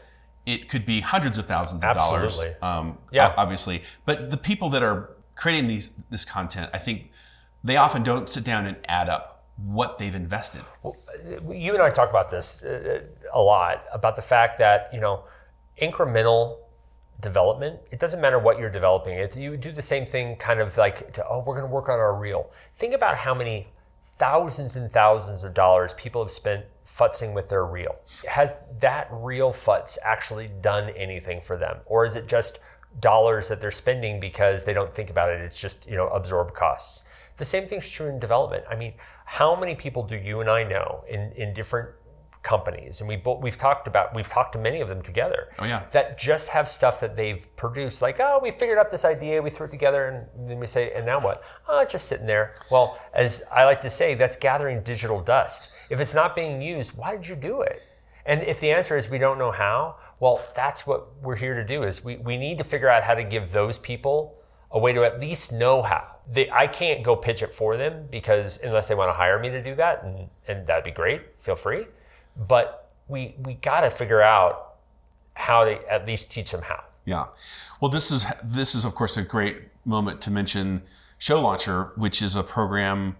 it 0.47 0.69
could 0.69 0.87
be 0.87 1.01
hundreds 1.01 1.39
of 1.39 1.47
thousands 1.47 1.83
of 1.83 1.97
Absolutely. 1.97 2.55
dollars. 2.61 2.63
Um, 2.63 2.99
Yeah. 3.11 3.35
obviously. 3.37 3.83
But 4.05 4.31
the 4.31 4.37
people 4.37 4.69
that 4.71 4.83
are 4.83 5.11
creating 5.35 5.69
these 5.69 5.93
this 6.11 6.25
content, 6.25 6.71
I 6.73 6.79
think 6.79 7.11
they 7.65 7.77
often 7.77 8.03
don't 8.03 8.29
sit 8.29 8.45
down 8.45 8.67
and 8.67 8.77
add 8.89 9.09
up 9.09 9.45
what 9.57 9.99
they've 9.99 10.15
invested. 10.15 10.63
you 11.51 11.73
and 11.75 11.83
I 11.83 11.91
talk 11.91 12.11
about 12.11 12.31
this 12.31 12.63
uh, 12.63 13.03
a 13.33 13.41
lot 13.41 13.85
about 13.93 14.15
the 14.15 14.23
fact 14.23 14.59
that 14.61 14.89
you 14.93 15.01
know 15.01 15.25
incremental 15.83 16.59
development. 17.21 17.81
It 17.91 17.99
doesn't 17.99 18.21
matter 18.21 18.39
what 18.39 18.59
you're 18.59 18.71
developing. 18.71 19.15
It 19.15 19.37
you 19.37 19.57
do 19.57 19.73
the 19.73 19.83
same 19.83 20.07
thing, 20.07 20.37
kind 20.37 20.61
of 20.61 20.77
like 20.77 21.13
to, 21.15 21.27
oh, 21.27 21.43
we're 21.45 21.57
going 21.57 21.69
to 21.69 21.75
work 21.75 21.89
on 21.89 21.99
our 21.99 22.15
reel. 22.15 22.51
Think 22.77 22.95
about 22.95 23.17
how 23.17 23.35
many 23.35 23.69
thousands 24.19 24.77
and 24.77 24.93
thousands 24.93 25.45
of 25.45 25.55
dollars 25.55 25.93
people 25.95 26.23
have 26.23 26.33
spent 26.33 26.65
futzing 26.87 27.35
with 27.35 27.49
their 27.49 27.65
reel. 27.65 27.97
Has 28.29 28.51
that 28.81 29.09
real 29.11 29.53
futz 29.53 29.99
actually 30.05 30.49
done 30.61 30.91
anything 30.91 31.41
for 31.41 31.57
them, 31.57 31.79
or 31.87 32.05
is 32.05 32.17
it 32.17 32.27
just 32.27 32.59
dollars 33.01 33.49
that 33.49 33.61
they're 33.61 33.71
spending 33.71 34.19
because 34.19 34.65
they 34.65 34.73
don't 34.73 34.91
think 34.91 35.11
about 35.11 35.31
it? 35.31 35.41
It's 35.41 35.59
just 35.59 35.89
you 35.89 35.97
know 35.97 36.09
absorb 36.09 36.55
costs. 36.55 37.05
The 37.37 37.45
same 37.45 37.67
thing's 37.67 37.89
true 37.89 38.09
in 38.09 38.19
development. 38.19 38.65
I 38.69 38.75
mean, 38.75 38.95
how 39.25 39.55
many 39.55 39.75
people 39.75 40.03
do 40.03 40.17
you 40.17 40.41
and 40.41 40.51
I 40.51 40.65
know 40.65 41.05
in, 41.09 41.33
in 41.33 41.55
different 41.55 41.91
companies, 42.43 43.01
and 43.01 43.09
we 43.09 43.17
both, 43.17 43.43
we've 43.43 43.59
talked 43.59 43.87
about 43.87 44.15
we've 44.15 44.29
talked 44.29 44.53
to 44.53 44.59
many 44.59 44.81
of 44.81 44.89
them 44.89 45.03
together. 45.03 45.49
Oh, 45.59 45.65
yeah. 45.65 45.83
that 45.93 46.19
just 46.19 46.49
have 46.49 46.69
stuff 46.69 47.01
that 47.01 47.17
they've 47.17 47.45
produced. 47.57 48.01
Like, 48.01 48.21
oh, 48.21 48.41
we 48.43 48.51
figured 48.51 48.79
out 48.79 48.91
this 48.91 49.05
idea, 49.05 49.43
we 49.43 49.51
threw 49.51 49.67
it 49.67 49.71
together, 49.71 50.07
and 50.07 50.49
then 50.51 50.59
we 50.59 50.67
say, 50.67 50.93
and 50.93 51.05
now 51.05 51.21
what? 51.21 51.43
Oh, 51.69 51.85
just 51.85 52.09
sitting 52.09 52.27
there. 52.27 52.55
Well, 52.71 52.99
as 53.13 53.45
I 53.53 53.65
like 53.65 53.81
to 53.83 53.91
say, 53.91 54.15
that's 54.15 54.37
gathering 54.37 54.83
digital 54.83 55.21
dust. 55.21 55.71
If 55.91 56.01
it's 56.01 56.15
not 56.15 56.35
being 56.35 56.63
used, 56.63 56.97
why 56.97 57.17
did 57.17 57.27
you 57.27 57.37
do 57.37 57.63
it? 57.63 57.83
And 58.27 58.43
if 58.43 58.61
the 58.61 58.71
answer 58.71 58.97
is 58.97 59.09
we 59.09 59.19
don't 59.19 59.39
know 59.39 59.51
how, 59.53 59.97
well, 60.21 60.41
that's 60.55 60.87
what 60.87 61.21
we're 61.23 61.37
here 61.37 61.55
to 61.55 61.65
do. 61.65 61.83
Is 61.83 62.05
we, 62.05 62.17
we 62.17 62.37
need 62.37 62.59
to 62.59 62.65
figure 62.65 62.89
out 62.89 63.03
how 63.03 63.15
to 63.15 63.25
give 63.25 63.53
those 63.53 63.79
people 63.79 64.39
a 64.71 64.79
way 64.79 64.93
to 64.93 65.05
at 65.05 65.21
least 65.21 65.53
know 65.53 65.83
how. 65.83 66.05
They, 66.31 66.51
I 66.51 66.67
can't 66.67 67.03
go 67.03 67.17
pitch 67.17 67.43
it 67.43 67.55
for 67.55 67.77
them 67.77 68.07
because 68.11 68.61
unless 68.63 68.87
they 68.87 68.95
want 68.95 69.09
to 69.09 69.15
hire 69.15 69.39
me 69.39 69.49
to 69.49 69.63
do 69.63 69.75
that, 69.77 70.05
and, 70.05 70.29
and 70.47 70.67
that'd 70.67 70.85
be 70.85 70.91
great, 70.91 71.23
feel 71.41 71.57
free. 71.57 71.87
But 72.39 72.91
we 73.09 73.35
we 73.43 73.55
got 73.55 73.81
to 73.81 73.91
figure 73.91 74.23
out 74.23 74.75
how 75.35 75.65
to 75.65 75.93
at 75.93 76.07
least 76.07 76.31
teach 76.31 76.51
them 76.51 76.63
how. 76.63 76.85
Yeah. 77.05 77.27
Well, 77.81 77.91
this 77.91 78.11
is 78.11 78.27
this 78.43 78.75
is 78.75 78.85
of 78.85 78.95
course 78.95 79.17
a 79.17 79.23
great 79.23 79.63
moment 79.85 80.21
to 80.23 80.31
mention 80.31 80.83
Show 81.19 81.41
Launcher, 81.41 81.93
which 81.97 82.23
is 82.23 82.37
a 82.37 82.43
program 82.43 83.17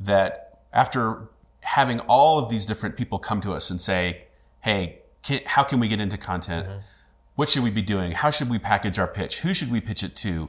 that 0.00 0.60
after 0.72 1.28
having 1.62 2.00
all 2.00 2.38
of 2.38 2.50
these 2.50 2.66
different 2.66 2.96
people 2.96 3.18
come 3.18 3.40
to 3.42 3.52
us 3.52 3.70
and 3.70 3.80
say, 3.80 4.22
"Hey, 4.60 5.00
can, 5.22 5.40
how 5.46 5.62
can 5.62 5.80
we 5.80 5.88
get 5.88 6.00
into 6.00 6.16
content? 6.16 6.66
Mm-hmm. 6.68 6.78
What 7.34 7.48
should 7.48 7.62
we 7.62 7.70
be 7.70 7.82
doing? 7.82 8.12
How 8.12 8.30
should 8.30 8.50
we 8.50 8.58
package 8.58 8.98
our 8.98 9.06
pitch? 9.06 9.40
Who 9.40 9.54
should 9.54 9.70
we 9.70 9.80
pitch 9.80 10.02
it 10.02 10.14
to? 10.16 10.48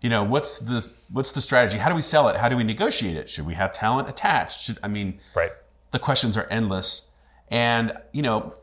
You 0.00 0.10
know, 0.10 0.22
what's 0.22 0.58
the 0.58 0.90
what's 1.10 1.32
the 1.32 1.40
strategy? 1.40 1.78
How 1.78 1.88
do 1.88 1.94
we 1.96 2.02
sell 2.02 2.28
it? 2.28 2.36
How 2.36 2.48
do 2.48 2.56
we 2.56 2.64
negotiate 2.64 3.16
it? 3.16 3.28
Should 3.30 3.46
we 3.46 3.54
have 3.54 3.72
talent 3.72 4.08
attached? 4.08 4.60
Should 4.60 4.78
I 4.82 4.88
mean, 4.88 5.20
Right. 5.34 5.52
the 5.92 5.98
questions 5.98 6.36
are 6.36 6.46
endless. 6.50 7.10
And, 7.54 7.92
you 8.12 8.20
know, 8.20 8.54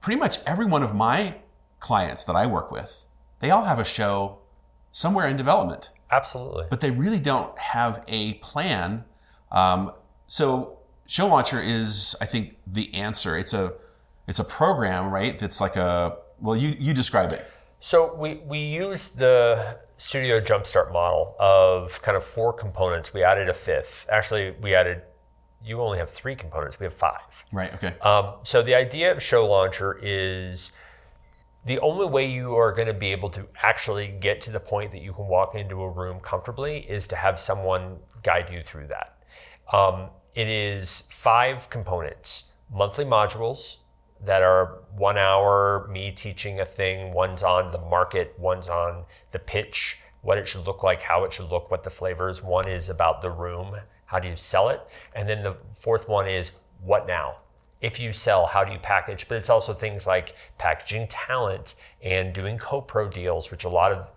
pretty 0.00 0.20
much 0.20 0.38
every 0.46 0.64
one 0.64 0.84
of 0.84 0.94
my 0.94 1.34
clients 1.80 2.22
that 2.24 2.36
I 2.36 2.46
work 2.46 2.70
with, 2.70 3.06
they 3.40 3.50
all 3.50 3.64
have 3.64 3.80
a 3.80 3.84
show 3.84 4.38
somewhere 4.92 5.26
in 5.26 5.36
development, 5.36 5.90
Absolutely. 6.12 6.66
but 6.70 6.78
they 6.78 6.92
really 6.92 7.18
don't 7.18 7.58
have 7.58 8.04
a 8.06 8.34
plan. 8.34 9.04
Um, 9.50 9.92
so 10.28 10.78
Show 11.08 11.26
Launcher 11.26 11.60
is, 11.60 12.14
I 12.20 12.24
think, 12.24 12.56
the 12.68 12.94
answer. 12.94 13.36
It's 13.36 13.52
a, 13.52 13.72
it's 14.28 14.38
a 14.38 14.44
program, 14.44 15.12
right? 15.12 15.36
That's 15.36 15.60
like 15.60 15.74
a, 15.74 16.16
well, 16.40 16.54
you, 16.56 16.76
you 16.78 16.94
describe 16.94 17.32
it. 17.32 17.44
So 17.80 18.14
we, 18.14 18.36
we 18.46 18.60
use 18.60 19.10
the 19.10 19.78
Studio 19.96 20.40
Jumpstart 20.40 20.92
model 20.92 21.34
of 21.40 22.00
kind 22.02 22.16
of 22.16 22.22
four 22.22 22.52
components. 22.52 23.12
We 23.12 23.24
added 23.24 23.48
a 23.48 23.54
fifth. 23.54 24.06
Actually, 24.08 24.54
we 24.62 24.72
added, 24.72 25.02
you 25.64 25.80
only 25.80 25.98
have 25.98 26.10
three 26.10 26.34
components. 26.34 26.78
We 26.78 26.84
have 26.84 26.94
five. 26.94 27.20
Right. 27.52 27.72
Okay. 27.74 27.98
Um, 28.00 28.34
so 28.42 28.62
the 28.62 28.74
idea 28.74 29.12
of 29.12 29.22
Show 29.22 29.46
Launcher 29.46 29.98
is 30.02 30.72
the 31.66 31.78
only 31.80 32.06
way 32.06 32.26
you 32.26 32.54
are 32.56 32.72
going 32.72 32.88
to 32.88 32.94
be 32.94 33.12
able 33.12 33.30
to 33.30 33.46
actually 33.62 34.08
get 34.08 34.40
to 34.42 34.50
the 34.50 34.60
point 34.60 34.92
that 34.92 35.02
you 35.02 35.12
can 35.12 35.26
walk 35.26 35.54
into 35.54 35.82
a 35.82 35.90
room 35.90 36.20
comfortably 36.20 36.78
is 36.78 37.06
to 37.08 37.16
have 37.16 37.38
someone 37.38 37.98
guide 38.22 38.48
you 38.50 38.62
through 38.62 38.86
that. 38.86 39.18
Um, 39.72 40.08
it 40.34 40.48
is 40.48 41.08
five 41.12 41.68
components 41.70 42.50
monthly 42.72 43.04
modules 43.04 43.76
that 44.24 44.42
are 44.42 44.82
one 44.96 45.16
hour, 45.16 45.88
me 45.90 46.12
teaching 46.12 46.60
a 46.60 46.64
thing, 46.64 47.12
one's 47.12 47.42
on 47.42 47.72
the 47.72 47.78
market, 47.78 48.34
one's 48.38 48.68
on 48.68 49.04
the 49.32 49.38
pitch, 49.38 49.98
what 50.22 50.36
it 50.36 50.46
should 50.46 50.66
look 50.66 50.82
like, 50.82 51.02
how 51.02 51.24
it 51.24 51.32
should 51.32 51.50
look, 51.50 51.70
what 51.70 51.82
the 51.82 51.90
flavors. 51.90 52.42
One 52.42 52.68
is 52.68 52.90
about 52.90 53.22
the 53.22 53.30
room, 53.30 53.76
how 54.10 54.18
do 54.18 54.26
you 54.26 54.34
sell 54.34 54.70
it? 54.70 54.80
And 55.14 55.28
then 55.28 55.44
the 55.44 55.56
fourth 55.78 56.08
one 56.08 56.26
is 56.26 56.52
what 56.82 57.06
now? 57.06 57.36
If 57.80 58.00
you 58.00 58.12
sell, 58.12 58.44
how 58.44 58.64
do 58.64 58.72
you 58.72 58.78
package? 58.80 59.28
But 59.28 59.36
it's 59.38 59.48
also 59.48 59.72
things 59.72 60.04
like 60.04 60.34
packaging 60.58 61.06
talent 61.06 61.76
and 62.02 62.34
doing 62.34 62.58
co-pro 62.58 63.08
deals, 63.08 63.52
which 63.52 63.62
a 63.62 63.68
lot 63.68 63.92
of 63.92 64.10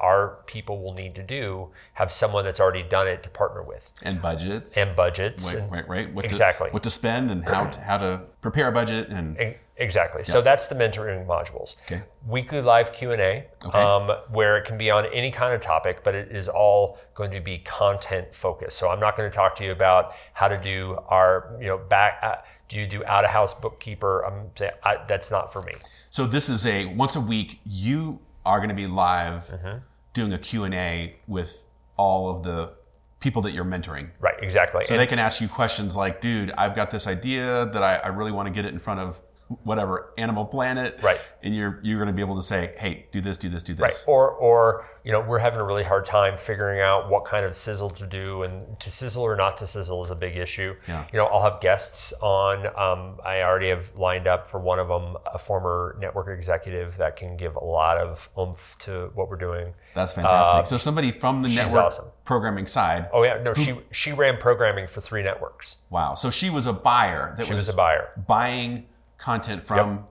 our 0.00 0.38
people 0.46 0.82
will 0.82 0.94
need 0.94 1.14
to 1.14 1.22
do, 1.22 1.68
have 1.94 2.10
someone 2.10 2.44
that's 2.44 2.58
already 2.58 2.82
done 2.82 3.06
it 3.06 3.22
to 3.22 3.30
partner 3.30 3.62
with. 3.62 3.88
And 4.02 4.20
budgets. 4.20 4.76
And 4.76 4.96
budgets. 4.96 5.54
right, 5.54 5.62
and- 5.62 5.72
right, 5.72 5.88
right. 5.88 6.12
What 6.12 6.24
Exactly. 6.24 6.68
To, 6.68 6.72
what 6.74 6.82
to 6.82 6.90
spend 6.90 7.30
and 7.30 7.44
how 7.44 7.66
to, 7.66 7.80
how 7.80 7.98
to 7.98 8.22
prepare 8.42 8.66
a 8.68 8.72
budget 8.72 9.08
and 9.10 9.40
E- 9.40 9.54
Exactly. 9.78 10.24
So 10.24 10.40
that's 10.40 10.68
the 10.68 10.74
mentoring 10.74 11.26
modules. 11.26 11.76
Okay. 11.84 12.02
Weekly 12.26 12.62
live 12.62 12.92
Q 12.94 13.12
and 13.12 13.20
A, 13.20 13.44
Okay. 13.64 13.78
um, 13.78 14.10
where 14.30 14.56
it 14.56 14.64
can 14.64 14.78
be 14.78 14.90
on 14.90 15.04
any 15.12 15.30
kind 15.30 15.52
of 15.54 15.60
topic, 15.60 16.02
but 16.02 16.14
it 16.14 16.34
is 16.34 16.48
all 16.48 16.98
going 17.14 17.30
to 17.32 17.40
be 17.40 17.58
content 17.58 18.34
focused. 18.34 18.78
So 18.78 18.88
I'm 18.88 19.00
not 19.00 19.16
going 19.16 19.30
to 19.30 19.34
talk 19.36 19.54
to 19.56 19.64
you 19.64 19.72
about 19.72 20.12
how 20.32 20.48
to 20.48 20.56
do 20.58 20.96
our, 21.08 21.56
you 21.60 21.66
know, 21.66 21.76
back. 21.78 22.18
Uh, 22.22 22.36
do 22.68 22.78
you 22.78 22.86
do 22.86 23.04
out 23.04 23.24
of 23.24 23.30
house 23.30 23.52
bookkeeper? 23.54 24.24
I'm 24.24 24.50
saying 24.56 24.72
I, 24.82 24.96
that's 25.06 25.30
not 25.30 25.52
for 25.52 25.60
me. 25.62 25.74
So 26.10 26.26
this 26.26 26.48
is 26.48 26.64
a 26.66 26.86
once 26.86 27.14
a 27.14 27.20
week 27.20 27.60
you 27.66 28.20
are 28.46 28.58
going 28.58 28.70
to 28.70 28.74
be 28.74 28.86
live 28.86 29.42
Mm-hmm. 29.48 29.78
doing 30.14 30.32
a 30.32 30.38
Q&A 30.38 31.16
with 31.28 31.66
all 31.98 32.30
of 32.30 32.42
the 32.44 32.72
people 33.20 33.42
that 33.42 33.52
you're 33.52 33.64
mentoring. 33.64 34.08
Right. 34.20 34.34
Exactly. 34.42 34.84
So 34.84 34.94
And- 34.94 35.00
they 35.00 35.06
can 35.06 35.18
ask 35.18 35.40
you 35.42 35.48
questions 35.48 35.94
like, 35.96 36.20
dude, 36.22 36.50
I've 36.52 36.74
got 36.74 36.90
this 36.90 37.06
idea 37.06 37.66
that 37.66 37.82
I, 37.82 37.96
I 37.96 38.08
really 38.08 38.32
want 38.32 38.46
to 38.46 38.52
get 38.52 38.64
it 38.64 38.72
in 38.72 38.78
front 38.78 39.00
of 39.00 39.20
whatever 39.62 40.12
animal 40.18 40.44
planet. 40.44 40.98
Right. 41.02 41.20
And 41.42 41.54
you're 41.54 41.78
you're 41.82 41.98
going 41.98 42.08
to 42.08 42.12
be 42.12 42.22
able 42.22 42.36
to 42.36 42.42
say, 42.42 42.74
hey, 42.78 43.06
do 43.12 43.20
this, 43.20 43.38
do 43.38 43.48
this, 43.48 43.62
do 43.62 43.74
this. 43.74 43.80
Right. 43.82 44.04
Or, 44.12 44.30
or 44.30 44.86
you 45.04 45.12
know, 45.12 45.20
we're 45.20 45.38
having 45.38 45.60
a 45.60 45.64
really 45.64 45.84
hard 45.84 46.04
time 46.04 46.36
figuring 46.36 46.80
out 46.80 47.08
what 47.08 47.24
kind 47.24 47.46
of 47.46 47.54
sizzle 47.54 47.90
to 47.90 48.06
do, 48.08 48.42
and 48.42 48.78
to 48.80 48.90
sizzle 48.90 49.22
or 49.22 49.36
not 49.36 49.56
to 49.58 49.66
sizzle 49.68 50.02
is 50.04 50.10
a 50.10 50.16
big 50.16 50.36
issue. 50.36 50.74
Yeah. 50.88 51.04
You 51.12 51.18
know, 51.20 51.26
I'll 51.26 51.48
have 51.48 51.60
guests 51.60 52.12
on. 52.20 52.66
Um, 52.76 53.20
I 53.24 53.42
already 53.42 53.68
have 53.68 53.94
lined 53.96 54.26
up 54.26 54.48
for 54.50 54.58
one 54.58 54.80
of 54.80 54.88
them, 54.88 55.16
a 55.32 55.38
former 55.38 55.96
network 56.00 56.26
executive 56.36 56.96
that 56.96 57.14
can 57.16 57.36
give 57.36 57.54
a 57.54 57.64
lot 57.64 57.98
of 57.98 58.28
oomph 58.36 58.74
to 58.80 59.10
what 59.14 59.30
we're 59.30 59.36
doing. 59.36 59.72
That's 59.94 60.14
fantastic. 60.14 60.66
so 60.66 60.76
somebody 60.76 61.12
from 61.12 61.42
the 61.42 61.48
network 61.50 61.82
Uh, 61.82 61.86
awesome. 61.86 62.06
programming 62.24 62.66
side. 62.66 63.08
Oh 63.12 63.22
yeah, 63.22 63.40
no, 63.40 63.54
she 63.54 63.78
she 63.92 64.10
ran 64.12 64.38
programming 64.38 64.88
for 64.88 65.00
three 65.00 65.22
networks. 65.22 65.76
Wow. 65.88 66.14
So 66.14 66.30
she 66.30 66.50
was 66.50 66.66
a 66.66 66.72
buyer 66.72 67.34
that 67.38 67.46
She 67.46 67.52
was 67.52 67.68
a 67.68 67.74
buyer, 67.74 68.08
buying 68.26 68.86
content 69.18 69.62
from. 69.62 70.06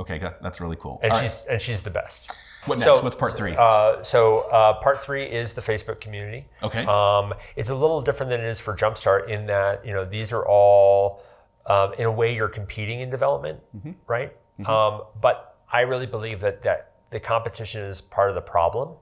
Okay, 0.00 0.18
that- 0.18 0.40
that's 0.42 0.60
really 0.60 0.76
cool. 0.76 1.00
and 1.02 1.12
All 1.12 1.18
right. 1.18 1.24
she's 1.30 1.44
and 1.50 1.60
she's 1.60 1.82
the 1.82 1.90
best. 1.90 2.32
What 2.66 2.80
so- 2.80 2.86
next? 2.90 3.02
What's 3.02 3.16
part 3.16 3.36
three? 3.36 3.54
Uh, 3.56 4.02
so 4.02 4.40
uh, 4.50 4.74
part 4.80 5.00
three 5.00 5.24
is 5.24 5.54
the 5.54 5.60
Facebook 5.62 6.00
community. 6.00 6.46
Okay. 6.62 6.84
Um, 6.84 7.34
it's 7.56 7.70
a 7.70 7.74
little 7.74 8.00
different 8.02 8.30
than 8.30 8.40
it 8.40 8.46
is 8.46 8.60
for 8.60 8.76
Jumpstart 8.76 9.28
in 9.28 9.46
that 9.46 9.84
you 9.86 9.92
know 9.92 10.04
these 10.04 10.32
are 10.32 10.46
all 10.46 11.22
um, 11.66 11.94
in 11.94 12.04
a 12.06 12.12
way 12.12 12.34
you're 12.34 12.48
competing 12.48 13.00
in 13.00 13.10
development, 13.10 13.60
Mm-hmm. 13.76 13.92
right? 14.06 14.32
Um, 14.66 15.02
but 15.20 15.56
I 15.72 15.80
really 15.82 16.06
believe 16.06 16.40
that 16.40 16.62
that 16.62 16.92
the 17.10 17.20
competition 17.20 17.82
is 17.82 18.00
part 18.00 18.28
of 18.28 18.34
the 18.34 18.40
problem. 18.40 18.96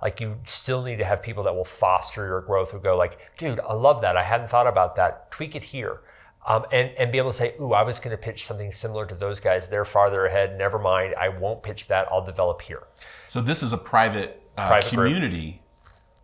Like 0.00 0.20
you 0.20 0.36
still 0.46 0.82
need 0.82 0.96
to 0.98 1.04
have 1.04 1.22
people 1.22 1.44
that 1.44 1.54
will 1.54 1.64
foster 1.64 2.26
your 2.26 2.40
growth 2.40 2.70
who 2.72 2.80
go 2.80 2.96
like, 2.96 3.18
dude, 3.38 3.60
I 3.60 3.74
love 3.74 4.00
that. 4.00 4.16
I 4.16 4.24
hadn't 4.24 4.48
thought 4.48 4.66
about 4.66 4.96
that. 4.96 5.30
Tweak 5.30 5.54
it 5.54 5.62
here. 5.62 6.00
Um, 6.44 6.64
and, 6.72 6.90
and 6.98 7.12
be 7.12 7.18
able 7.18 7.30
to 7.30 7.36
say, 7.36 7.54
ooh, 7.60 7.72
I 7.72 7.82
was 7.84 8.00
going 8.00 8.10
to 8.10 8.16
pitch 8.20 8.44
something 8.46 8.72
similar 8.72 9.06
to 9.06 9.14
those 9.14 9.38
guys. 9.38 9.68
They're 9.68 9.84
farther 9.84 10.26
ahead. 10.26 10.58
Never 10.58 10.76
mind. 10.78 11.14
I 11.14 11.28
won't 11.28 11.62
pitch 11.62 11.86
that. 11.86 12.08
I'll 12.10 12.24
develop 12.24 12.62
here. 12.62 12.82
So 13.28 13.40
this 13.40 13.62
is 13.62 13.72
a 13.72 13.78
private, 13.78 14.42
uh, 14.58 14.66
Private 14.66 14.90
group. 14.90 15.06
community 15.06 15.62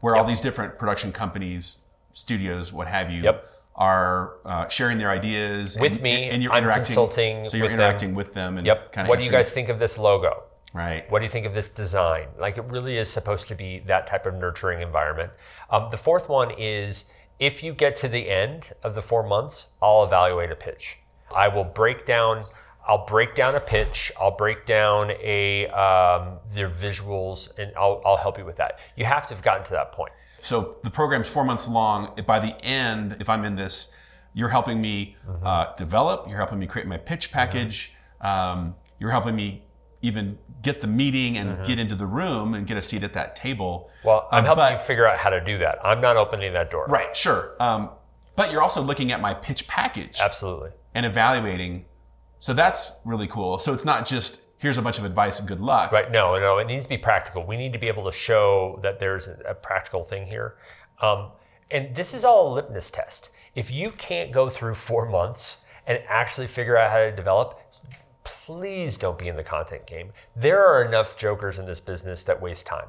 where 0.01 0.17
all 0.17 0.25
these 0.25 0.41
different 0.41 0.77
production 0.79 1.13
companies, 1.13 1.79
studios, 2.13 2.73
what 2.73 2.89
have 2.89 3.13
you, 3.13 3.23
Yep. 3.23 3.49
are 3.77 4.33
uh, 4.45 4.67
sharing 4.69 4.99
their 4.99 5.11
ideas 5.11 5.79
With 5.79 5.93
and, 5.93 6.03
me, 6.03 6.29
and 6.31 6.43
you're 6.43 6.53
I'm 6.53 6.65
interacting. 6.65 6.87
consulting 6.87 7.47
so 7.47 7.57
you're 7.57 7.67
with 7.67 7.73
them. 7.73 7.81
interacting 7.81 8.15
with 8.15 8.35
them 8.35 8.59
and 8.59 8.67
Yep. 8.67 8.93
kind 8.93 9.07
of. 9.07 9.11
What 9.11 9.21
do 9.21 9.25
you 9.25 9.31
guys 9.31 9.53
think 9.53 9.69
of 9.69 9.79
this 9.79 9.99
logo? 9.99 10.43
Right. 10.73 11.09
What 11.11 11.21
do 11.21 11.25
you 11.25 11.31
think 11.31 11.47
of 11.47 11.55
this 11.55 11.69
design? 11.69 12.27
Like 12.39 12.59
it 12.59 12.65
really 12.65 12.99
is 12.99 13.09
supposed 13.09 13.47
to 13.49 13.55
be 13.55 13.79
that 13.87 14.07
type 14.09 14.27
of 14.27 14.35
nurturing 14.35 14.81
environment. 14.83 15.31
Um, 15.71 15.89
the 15.91 15.97
fourth 15.97 16.29
one 16.29 16.51
is 16.59 17.09
if 17.39 17.63
you 17.63 17.73
get 17.73 17.97
to 17.99 18.09
the 18.09 18.29
end 18.29 18.73
of 18.83 18.95
the 18.95 19.03
four 19.03 19.23
months, 19.27 19.69
I'll 19.83 20.05
evaluate 20.05 20.51
a 20.51 20.57
pitch. 20.57 20.99
I 21.35 21.49
will 21.49 21.65
break 21.65 22.07
down. 22.07 22.45
I'll 22.87 23.05
break 23.07 23.35
down 23.35 23.55
a 23.55 23.61
pitch. 23.61 24.11
I'll 24.19 24.37
break 24.37 24.65
down 24.67 25.11
a 25.23 25.67
um, 25.69 26.39
their 26.51 26.69
visuals, 26.71 27.57
and 27.59 27.73
I'll, 27.77 28.01
I'll 28.05 28.17
help 28.17 28.39
you 28.39 28.45
with 28.45 28.57
that. 28.57 28.79
You 28.97 29.05
have 29.05 29.27
to 29.29 29.35
have 29.35 29.43
gotten 29.43 29.65
to 29.65 29.73
that 29.73 29.93
point. 29.93 30.13
So 30.39 30.79
the 30.83 30.91
program's 30.91 31.29
four 31.29 31.45
months 31.45 31.69
long. 31.69 32.15
By 32.27 32.41
the 32.41 32.57
end, 32.65 33.17
if 33.21 33.29
I'm 33.29 33.45
in 33.45 33.57
this, 33.57 33.93
you're 34.35 34.49
helping 34.49 34.81
me 34.81 35.17
Mm-hmm. 35.29 35.47
uh, 35.47 35.75
develop. 35.77 36.27
You're 36.29 36.39
helping 36.39 36.59
me 36.59 36.67
create 36.67 36.89
my 36.89 36.97
pitch 36.97 37.31
package. 37.31 37.93
Um, 38.21 38.75
you're 38.99 39.11
helping 39.11 39.37
me 39.37 39.63
even 40.01 40.39
get 40.63 40.81
the 40.81 40.87
meeting 40.87 41.37
and 41.37 41.65
get 41.65 41.79
into 41.79 41.95
the 41.95 42.07
room 42.07 42.55
and 42.55 42.67
get 42.67 42.77
a 42.77 42.83
seat 42.83 43.03
at 43.03 43.13
that 43.15 43.35
table. 43.37 43.91
Mm-hmm. 43.99 44.09
Well, 44.09 44.29
I'm 44.31 44.45
Uh, 44.45 44.47
helping 44.47 44.63
but- 44.65 44.73
you 44.75 44.79
figure 44.87 45.07
out 45.07 45.19
how 45.19 45.31
to 45.31 45.41
do 45.41 45.59
that. 45.59 45.79
I'm 45.85 46.01
not 46.01 46.17
opening 46.17 46.53
that 46.55 46.71
door. 46.71 46.87
Right, 46.89 47.15
sure. 47.17 47.55
Um, 47.61 47.91
but 48.37 48.53
you're 48.53 48.63
also 48.63 48.83
looking 48.83 49.11
at 49.13 49.21
my 49.21 49.35
pitch 49.35 49.67
package 49.67 50.21
Absolutely. 50.21 50.71
and 50.95 51.05
evaluating. 51.05 51.87
So 52.39 52.55
that's 52.55 52.93
really 53.05 53.27
cool. 53.27 53.59
So 53.59 53.73
it's 53.75 53.85
not 53.85 54.07
just 54.07 54.43
here's 54.59 54.79
a 54.79 54.83
bunch 54.83 54.99
of 54.99 55.05
advice 55.05 55.39
and 55.39 55.47
good 55.49 55.61
luck. 55.61 55.93
Right. 55.93 56.11
No, 56.11 56.39
no, 56.39 56.59
it 56.59 56.67
needs 56.67 56.85
to 56.85 56.89
be 56.89 56.99
practical. 56.99 57.45
We 57.47 57.57
need 57.57 57.73
to 57.73 57.79
be 57.79 57.87
able 57.89 58.05
to 58.05 58.13
show 58.13 58.79
that 58.83 58.99
there's 58.99 59.29
a, 59.29 59.37
a 59.51 59.55
practical 59.55 60.03
thing 60.03 60.27
here. 60.27 60.57
Um, 61.01 61.31
and 61.71 61.95
this 61.95 62.13
is 62.15 62.25
all 62.25 62.53
a 62.53 62.55
litmus 62.55 62.91
test. 62.91 63.31
If 63.55 63.71
you 63.71 63.91
can't 63.93 64.33
go 64.33 64.51
through 64.51 64.75
four 64.75 65.09
months 65.09 65.59
and 65.87 66.01
actually 66.09 66.47
figure 66.49 66.77
out 66.77 66.91
how 66.91 66.99
to 66.99 67.13
develop, 67.15 67.58
please 68.29 68.99
don't 68.99 69.19
be 69.19 69.29
in 69.29 69.37
the 69.37 69.43
content 69.45 69.87
game. 69.87 70.13
There 70.37 70.65
are 70.65 70.85
enough 70.85 71.17
jokers 71.17 71.59
in 71.59 71.67
this 71.67 71.81
business 71.81 72.23
that 72.25 72.41
waste 72.41 72.67
time. 72.67 72.89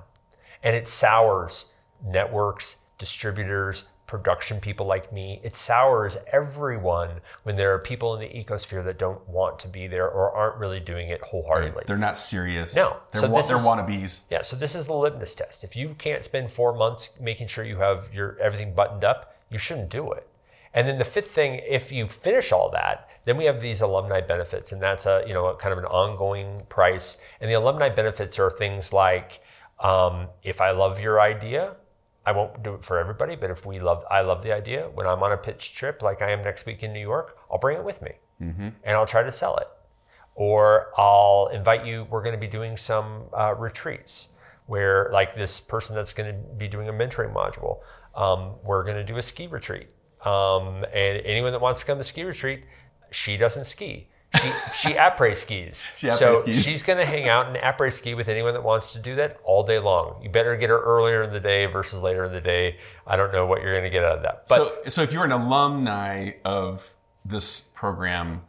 And 0.63 0.75
it 0.75 0.87
sours 0.87 1.71
networks, 2.05 2.77
distributors, 2.97 3.89
production 4.07 4.59
people 4.59 4.85
like 4.87 5.13
me. 5.13 5.39
It 5.43 5.55
sours 5.55 6.17
everyone 6.33 7.21
when 7.43 7.55
there 7.55 7.73
are 7.73 7.79
people 7.79 8.15
in 8.15 8.19
the 8.21 8.27
ecosphere 8.27 8.83
that 8.85 8.97
don't 8.97 9.27
want 9.29 9.59
to 9.59 9.67
be 9.67 9.87
there 9.87 10.09
or 10.09 10.31
aren't 10.31 10.57
really 10.57 10.79
doing 10.79 11.09
it 11.09 11.21
wholeheartedly. 11.23 11.75
Right. 11.75 11.87
They're 11.87 11.97
not 11.97 12.17
serious. 12.17 12.75
No. 12.75 12.97
They're, 13.11 13.21
So 13.21 13.29
wa- 13.29 13.41
they're 13.41 13.57
is- 13.57 13.63
wannabes. 13.63 14.23
Yeah, 14.31 14.41
so 14.41 14.55
this 14.55 14.73
is 14.75 14.87
the 14.87 14.93
litmus 14.93 15.35
test. 15.35 15.63
If 15.63 15.75
you 15.75 15.95
can't 15.97 16.23
spend 16.25 16.51
four 16.51 16.73
months 16.73 17.11
making 17.19 17.47
sure 17.47 17.63
you 17.63 17.77
have 17.77 18.11
your 18.13 18.37
everything 18.39 18.73
buttoned 18.73 19.03
up, 19.03 19.35
you 19.49 19.57
shouldn't 19.59 19.89
do 19.89 20.11
it. 20.13 20.27
And 20.73 20.87
then 20.87 20.97
the 20.99 21.05
fifth 21.05 21.31
thing, 21.31 21.61
if 21.67 21.91
you 21.91 22.07
finish 22.07 22.51
all 22.51 22.69
that, 22.71 23.09
then 23.25 23.37
we 23.37 23.45
have 23.45 23.59
these 23.59 23.81
alumni 23.81 24.21
benefits, 24.21 24.71
and 24.71 24.81
that's 24.81 25.05
a 25.05 25.23
you 25.27 25.33
know 25.33 25.47
a 25.47 25.55
kind 25.55 25.73
of 25.73 25.79
an 25.79 25.85
ongoing 25.85 26.61
price. 26.69 27.17
And 27.41 27.49
the 27.49 27.55
alumni 27.55 27.89
benefits 27.89 28.37
are 28.37 28.51
things 28.51 28.93
like, 28.93 29.41
um, 29.79 30.27
if 30.43 30.61
I 30.61 30.71
love 30.71 30.99
your 30.99 31.19
idea, 31.19 31.75
I 32.25 32.31
won't 32.33 32.61
do 32.61 32.75
it 32.75 32.83
for 32.83 32.99
everybody, 32.99 33.35
but 33.35 33.49
if 33.49 33.65
we 33.65 33.79
love, 33.79 34.03
I 34.11 34.21
love 34.21 34.43
the 34.43 34.51
idea. 34.51 34.89
When 34.93 35.07
I'm 35.07 35.23
on 35.23 35.31
a 35.31 35.37
pitch 35.37 35.73
trip, 35.73 36.01
like 36.01 36.21
I 36.21 36.31
am 36.31 36.43
next 36.43 36.65
week 36.65 36.83
in 36.83 36.93
New 36.93 36.99
York, 36.99 37.37
I'll 37.51 37.57
bring 37.57 37.77
it 37.77 37.83
with 37.83 38.01
me, 38.01 38.11
and 38.83 38.95
I'll 38.95 39.07
try 39.07 39.23
to 39.23 39.31
sell 39.31 39.57
it 39.57 39.67
or 40.35 40.87
I'll 40.97 41.49
invite 41.53 41.85
you. 41.85 42.07
We're 42.09 42.23
going 42.23 42.33
to 42.33 42.39
be 42.39 42.47
doing 42.47 42.77
some 42.77 43.23
uh, 43.37 43.55
retreats 43.55 44.29
where, 44.67 45.09
like 45.11 45.35
this 45.35 45.59
person 45.59 45.95
that's 45.95 46.13
going 46.13 46.31
to 46.33 46.39
be 46.55 46.67
doing 46.69 46.87
a 46.87 46.93
mentoring 46.93 47.33
module, 47.33 47.79
um, 48.15 48.53
we're 48.63 48.83
going 48.83 48.95
to 48.95 49.03
do 49.03 49.17
a 49.17 49.21
ski 49.21 49.47
retreat. 49.47 49.87
Um, 50.25 50.83
and 50.93 51.21
anyone 51.25 51.51
that 51.53 51.61
wants 51.61 51.79
to 51.81 51.85
come 51.85 51.97
to 51.97 52.03
ski 52.03 52.23
retreat, 52.23 52.63
she 53.11 53.37
doesn't 53.37 53.65
ski. 53.65 54.07
She, 54.35 54.51
she 54.75 54.93
après 54.93 55.35
skis. 55.35 55.83
She 55.95 56.11
so 56.11 56.35
skis. 56.35 56.63
she's 56.63 56.83
going 56.83 56.99
to 56.99 57.05
hang 57.05 57.27
out 57.27 57.47
and 57.47 57.55
après 57.57 57.91
ski 57.91 58.13
with 58.13 58.27
anyone 58.27 58.53
that 58.53 58.63
wants 58.63 58.93
to 58.93 58.99
do 58.99 59.15
that 59.15 59.39
all 59.43 59.63
day 59.63 59.79
long. 59.79 60.21
You 60.21 60.29
better 60.29 60.55
get 60.55 60.69
her 60.69 60.79
earlier 60.81 61.23
in 61.23 61.31
the 61.31 61.39
day 61.39 61.65
versus 61.65 62.01
later 62.01 62.25
in 62.25 62.31
the 62.31 62.41
day. 62.41 62.77
I 63.07 63.15
don't 63.15 63.31
know 63.31 63.45
what 63.45 63.61
you're 63.63 63.73
going 63.73 63.85
to 63.85 63.89
get 63.89 64.03
out 64.03 64.17
of 64.17 64.23
that. 64.23 64.45
But 64.47 64.55
so, 64.55 64.89
so 64.89 65.01
if 65.01 65.11
you're 65.13 65.25
an 65.25 65.31
alumni 65.31 66.31
of 66.45 66.93
this 67.25 67.61
program, 67.61 68.43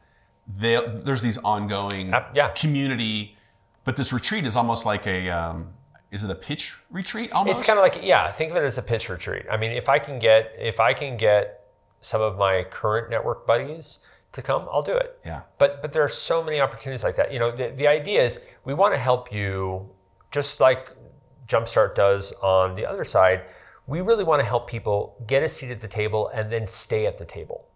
they, 0.46 0.78
there's 0.86 1.22
these 1.22 1.38
ongoing 1.38 2.12
Uh, 2.12 2.24
yeah. 2.34 2.50
community, 2.50 3.36
but 3.84 3.96
this 3.96 4.12
retreat 4.12 4.44
is 4.44 4.56
almost 4.56 4.84
like 4.84 5.06
a, 5.06 5.30
um, 5.30 5.72
is 6.10 6.24
it 6.24 6.30
a 6.30 6.34
pitch 6.34 6.76
retreat 6.90 7.30
almost? 7.32 7.58
It's 7.60 7.66
kind 7.66 7.78
of 7.78 7.82
like 7.84 8.02
yeah, 8.04 8.30
think 8.32 8.50
of 8.50 8.56
it 8.56 8.64
as 8.64 8.76
a 8.78 8.82
pitch 8.82 9.08
retreat. 9.08 9.44
I 9.50 9.56
mean, 9.56 9.70
if 9.70 9.88
I 9.88 10.00
can 10.00 10.18
get 10.18 10.52
if 10.58 10.80
I 10.80 10.92
can 10.92 11.16
get 11.16 11.59
some 12.00 12.20
of 12.20 12.36
my 12.38 12.64
current 12.64 13.10
network 13.10 13.46
buddies 13.46 14.00
to 14.32 14.42
come, 14.42 14.68
I'll 14.70 14.82
do 14.82 14.94
it. 14.94 15.18
Yeah. 15.24 15.42
But 15.58 15.82
but 15.82 15.92
there 15.92 16.02
are 16.02 16.08
so 16.08 16.42
many 16.42 16.60
opportunities 16.60 17.02
like 17.02 17.16
that. 17.16 17.32
You 17.32 17.38
know, 17.38 17.50
the, 17.50 17.72
the 17.76 17.88
idea 17.88 18.24
is 18.24 18.44
we 18.64 18.74
want 18.74 18.94
to 18.94 18.98
help 18.98 19.32
you 19.32 19.88
just 20.30 20.60
like 20.60 20.90
Jumpstart 21.48 21.94
does 21.94 22.32
on 22.42 22.76
the 22.76 22.86
other 22.86 23.04
side. 23.04 23.42
We 23.86 24.00
really 24.00 24.22
want 24.22 24.40
to 24.40 24.46
help 24.46 24.68
people 24.68 25.16
get 25.26 25.42
a 25.42 25.48
seat 25.48 25.70
at 25.70 25.80
the 25.80 25.88
table 25.88 26.30
and 26.32 26.50
then 26.50 26.68
stay 26.68 27.06
at 27.06 27.18
the 27.18 27.24
table. 27.24 27.66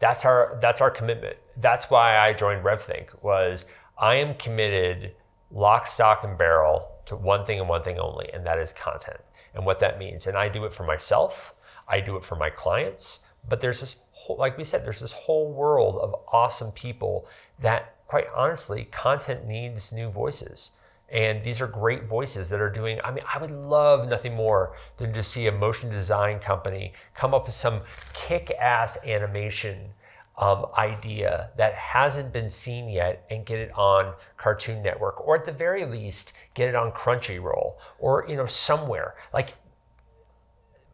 That's 0.00 0.24
our 0.24 0.58
that's 0.62 0.80
our 0.80 0.90
commitment. 0.90 1.36
That's 1.56 1.90
why 1.90 2.18
I 2.18 2.32
joined 2.32 2.64
RevThink 2.64 3.22
was 3.22 3.66
I 3.98 4.14
am 4.14 4.34
committed 4.34 5.14
lock, 5.50 5.86
stock, 5.86 6.24
and 6.24 6.38
barrel 6.38 6.88
to 7.06 7.16
one 7.16 7.44
thing 7.44 7.58
and 7.58 7.68
one 7.68 7.82
thing 7.82 7.98
only, 7.98 8.30
and 8.32 8.46
that 8.46 8.58
is 8.58 8.72
content 8.72 9.20
and 9.54 9.64
what 9.64 9.80
that 9.80 9.98
means. 9.98 10.26
And 10.26 10.36
I 10.36 10.48
do 10.48 10.64
it 10.64 10.72
for 10.72 10.84
myself. 10.84 11.54
I 11.88 12.00
do 12.00 12.16
it 12.16 12.24
for 12.24 12.36
my 12.36 12.50
clients. 12.50 13.24
But 13.46 13.60
there's 13.60 13.80
this 13.80 14.00
whole, 14.12 14.36
like 14.36 14.56
we 14.56 14.64
said, 14.64 14.84
there's 14.84 15.00
this 15.00 15.12
whole 15.12 15.52
world 15.52 15.96
of 15.96 16.14
awesome 16.32 16.72
people 16.72 17.26
that, 17.58 17.96
quite 18.06 18.26
honestly, 18.34 18.84
content 18.90 19.46
needs 19.46 19.92
new 19.92 20.08
voices. 20.08 20.72
And 21.10 21.42
these 21.42 21.60
are 21.60 21.66
great 21.66 22.04
voices 22.04 22.50
that 22.50 22.60
are 22.60 22.70
doing. 22.70 23.00
I 23.02 23.10
mean, 23.10 23.24
I 23.32 23.38
would 23.38 23.50
love 23.50 24.08
nothing 24.08 24.34
more 24.34 24.76
than 24.98 25.12
to 25.14 25.22
see 25.22 25.46
a 25.46 25.52
motion 25.52 25.88
design 25.88 26.38
company 26.38 26.92
come 27.14 27.32
up 27.32 27.46
with 27.46 27.54
some 27.54 27.80
kick 28.12 28.50
ass 28.60 29.04
animation 29.06 29.92
um, 30.38 30.66
idea 30.76 31.50
that 31.56 31.74
hasn't 31.74 32.32
been 32.32 32.48
seen 32.48 32.88
yet 32.88 33.24
and 33.30 33.44
get 33.44 33.58
it 33.58 33.72
on 33.74 34.14
Cartoon 34.36 34.82
Network, 34.82 35.26
or 35.26 35.36
at 35.36 35.44
the 35.44 35.52
very 35.52 35.84
least, 35.84 36.32
get 36.54 36.68
it 36.68 36.76
on 36.76 36.92
Crunchyroll, 36.92 37.74
or 37.98 38.24
you 38.28 38.36
know 38.36 38.46
somewhere. 38.46 39.14
Like 39.34 39.54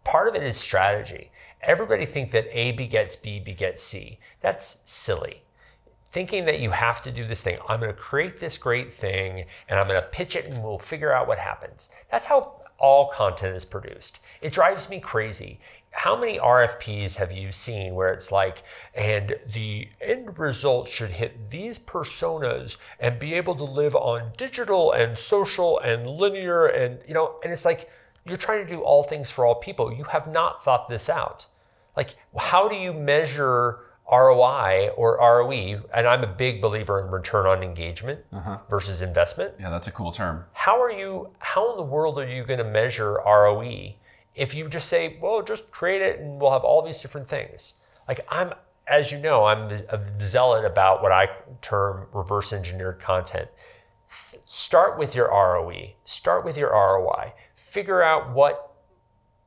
part 0.02 0.28
of 0.28 0.35
it 0.35 0.42
is 0.42 0.57
strategy. 0.57 1.30
Everybody 1.66 2.05
think 2.05 2.31
that 2.33 2.46
A 2.57 2.72
begets 2.72 3.16
B 3.16 3.40
begets 3.40 3.83
C. 3.83 4.18
That's 4.40 4.83
silly. 4.85 5.42
Thinking 6.12 6.44
that 6.44 6.61
you 6.61 6.70
have 6.70 7.03
to 7.03 7.11
do 7.11 7.27
this 7.27 7.42
thing. 7.42 7.59
I'm 7.68 7.81
going 7.81 7.90
to 7.90 7.98
create 7.98 8.38
this 8.38 8.59
great 8.59 8.94
thing 8.94 9.46
and 9.68 9.81
I'm 9.81 9.88
going 9.88 10.00
to 10.00 10.09
pitch 10.09 10.37
it 10.37 10.44
and 10.44 10.62
we'll 10.62 10.79
figure 10.79 11.12
out 11.12 11.27
what 11.27 11.38
happens. 11.38 11.90
That's 12.11 12.27
how 12.27 12.62
all 12.79 13.09
content 13.09 13.57
is 13.57 13.64
produced. 13.64 14.20
It 14.42 14.53
drives 14.53 14.90
me 14.90 15.00
crazy. 15.00 15.59
How 15.90 16.16
many 16.16 16.38
RFPs 16.38 17.16
have 17.16 17.33
you 17.33 17.50
seen 17.50 17.94
where 17.94 18.12
it's 18.12 18.31
like, 18.31 18.62
and 18.94 19.37
the 19.53 19.88
end 20.00 20.38
result 20.38 20.88
should 20.88 21.12
hit 21.12 21.50
these 21.50 21.79
personas 21.79 22.79
and 23.00 23.18
be 23.18 23.35
able 23.35 23.55
to 23.55 23.64
live 23.64 23.94
on 23.94 24.33
digital 24.37 24.92
and 24.92 25.16
social 25.16 25.79
and 25.79 26.07
linear 26.07 26.66
and, 26.66 26.98
you 27.07 27.14
know, 27.14 27.37
and 27.42 27.53
it's 27.53 27.64
like, 27.64 27.88
you're 28.27 28.38
trying 28.38 28.66
to 28.66 28.70
do 28.70 28.81
all 28.81 29.03
things 29.03 29.31
for 29.31 29.46
all 29.46 29.55
people. 29.55 29.92
You 29.92 30.05
have 30.05 30.27
not 30.27 30.62
thought 30.62 30.88
this 30.88 31.09
out. 31.09 31.46
Like, 31.96 32.16
how 32.37 32.68
do 32.68 32.76
you 32.76 32.92
measure 32.92 33.80
ROI 34.11 34.90
or 34.96 35.18
ROE? 35.18 35.83
And 35.94 36.07
I'm 36.07 36.24
a 36.24 36.26
big 36.26 36.61
believer 36.61 37.04
in 37.04 37.11
return 37.11 37.46
on 37.46 37.62
engagement 37.62 38.20
uh-huh. 38.33 38.59
versus 38.68 39.00
investment. 39.02 39.54
yeah, 39.59 39.70
that's 39.70 39.88
a 39.88 39.92
cool 39.92 40.12
term. 40.12 40.44
How 40.52 40.80
are 40.83 40.90
you, 40.90 41.30
how 41.38 41.70
in 41.70 41.76
the 41.76 41.83
world 41.83 42.18
are 42.18 42.28
you 42.28 42.44
going 42.44 42.59
to 42.59 42.64
measure 42.64 43.20
ROE 43.24 43.94
if 44.35 44.54
you 44.54 44.68
just 44.68 44.88
say, 44.88 45.18
well, 45.20 45.42
just 45.42 45.70
create 45.70 46.02
it 46.02 46.18
and 46.18 46.40
we'll 46.40 46.52
have 46.52 46.64
all 46.64 46.83
these 46.83 47.00
different 47.00 47.28
things? 47.28 47.74
Like, 48.09 48.26
I'm, 48.28 48.52
as 48.87 49.11
you 49.11 49.18
know, 49.18 49.44
I'm 49.44 49.70
a 49.70 50.00
zealot 50.20 50.64
about 50.64 51.02
what 51.02 51.12
I 51.12 51.28
term 51.62 52.07
reverse 52.12 52.52
engineered 52.52 53.00
content 53.00 53.48
start 54.44 54.98
with 54.98 55.14
your 55.14 55.28
ROE, 55.28 55.92
start 56.04 56.44
with 56.44 56.57
your 56.57 56.70
ROI, 56.70 57.33
figure 57.54 58.02
out 58.02 58.33
what 58.33 58.72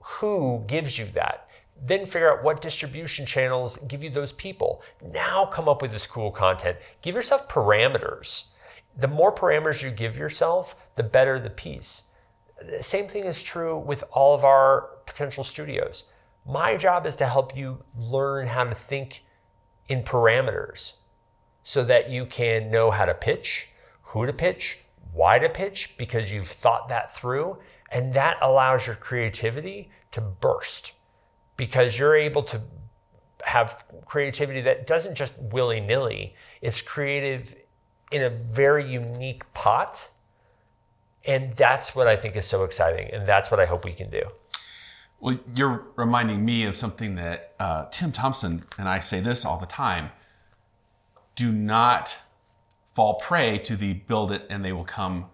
who 0.01 0.63
gives 0.67 0.97
you 0.97 1.05
that. 1.05 1.46
Then 1.81 2.05
figure 2.05 2.31
out 2.31 2.43
what 2.43 2.61
distribution 2.61 3.25
channels 3.25 3.77
give 3.87 4.03
you 4.03 4.09
those 4.09 4.31
people. 4.31 4.81
Now 5.01 5.45
come 5.45 5.69
up 5.69 5.81
with 5.81 5.91
this 5.91 6.07
cool 6.07 6.31
content. 6.31 6.77
Give 7.01 7.15
yourself 7.15 7.47
parameters. 7.47 8.45
The 8.99 9.07
more 9.07 9.33
parameters 9.33 9.83
you 9.83 9.91
give 9.91 10.17
yourself, 10.17 10.75
the 10.95 11.03
better 11.03 11.39
the 11.39 11.51
piece. 11.51 12.09
The 12.59 12.81
same 12.81 13.07
thing 13.07 13.25
is 13.25 13.43
true 13.43 13.77
with 13.77 14.03
all 14.11 14.33
of 14.33 14.43
our 14.43 14.89
potential 15.05 15.43
studios. 15.43 16.05
My 16.45 16.77
job 16.77 17.05
is 17.05 17.15
to 17.17 17.27
help 17.27 17.55
you 17.55 17.83
learn 17.95 18.47
how 18.47 18.63
to 18.63 18.73
think 18.73 19.23
in 19.87 20.01
parameters 20.03 20.95
so 21.63 21.83
that 21.83 22.09
you 22.09 22.25
can 22.25 22.71
know 22.71 22.89
how 22.89 23.05
to 23.05 23.13
pitch, 23.13 23.67
who 24.01 24.25
to 24.25 24.33
pitch, 24.33 24.79
why 25.13 25.37
to 25.37 25.49
pitch, 25.49 25.95
because 25.97 26.31
you've 26.31 26.47
thought 26.47 26.89
that 26.89 27.13
through. 27.13 27.57
And 27.91 28.13
that 28.13 28.37
allows 28.41 28.87
your 28.87 28.95
creativity 28.95 29.91
to 30.11 30.21
burst 30.21 30.93
because 31.57 31.97
you're 31.97 32.15
able 32.15 32.43
to 32.43 32.61
have 33.43 33.83
creativity 34.05 34.61
that 34.61 34.87
doesn't 34.87 35.15
just 35.15 35.37
willy 35.39 35.79
nilly, 35.79 36.35
it's 36.61 36.81
creative 36.81 37.55
in 38.11 38.23
a 38.23 38.29
very 38.29 38.89
unique 38.89 39.51
pot. 39.53 40.11
And 41.25 41.55
that's 41.55 41.95
what 41.95 42.07
I 42.07 42.15
think 42.15 42.35
is 42.35 42.45
so 42.45 42.63
exciting. 42.63 43.13
And 43.13 43.27
that's 43.27 43.51
what 43.51 43.59
I 43.59 43.65
hope 43.65 43.83
we 43.83 43.93
can 43.93 44.09
do. 44.09 44.21
Well, 45.19 45.39
you're 45.55 45.83
reminding 45.95 46.45
me 46.45 46.65
of 46.65 46.75
something 46.75 47.15
that 47.15 47.55
uh, 47.59 47.85
Tim 47.91 48.11
Thompson 48.11 48.63
and 48.77 48.87
I 48.87 48.99
say 48.99 49.19
this 49.19 49.45
all 49.45 49.57
the 49.57 49.65
time. 49.65 50.11
Do 51.35 51.51
not 51.51 52.19
fall 52.93 53.15
prey 53.15 53.57
to 53.59 53.75
the 53.75 53.93
build 53.93 54.31
it 54.31 54.43
and 54.49 54.63
they 54.63 54.71
will 54.71 54.85
come 54.85 55.25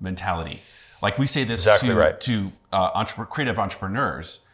mentality. 0.00 0.62
Like 1.02 1.18
we 1.18 1.26
say 1.26 1.44
this 1.44 1.66
Exactly 1.66 1.90
to, 1.90 1.94
right. 1.94 2.20
to 2.22 2.52
uh, 2.72 3.04
creative 3.04 3.58
entrepreneurs, 3.58 4.45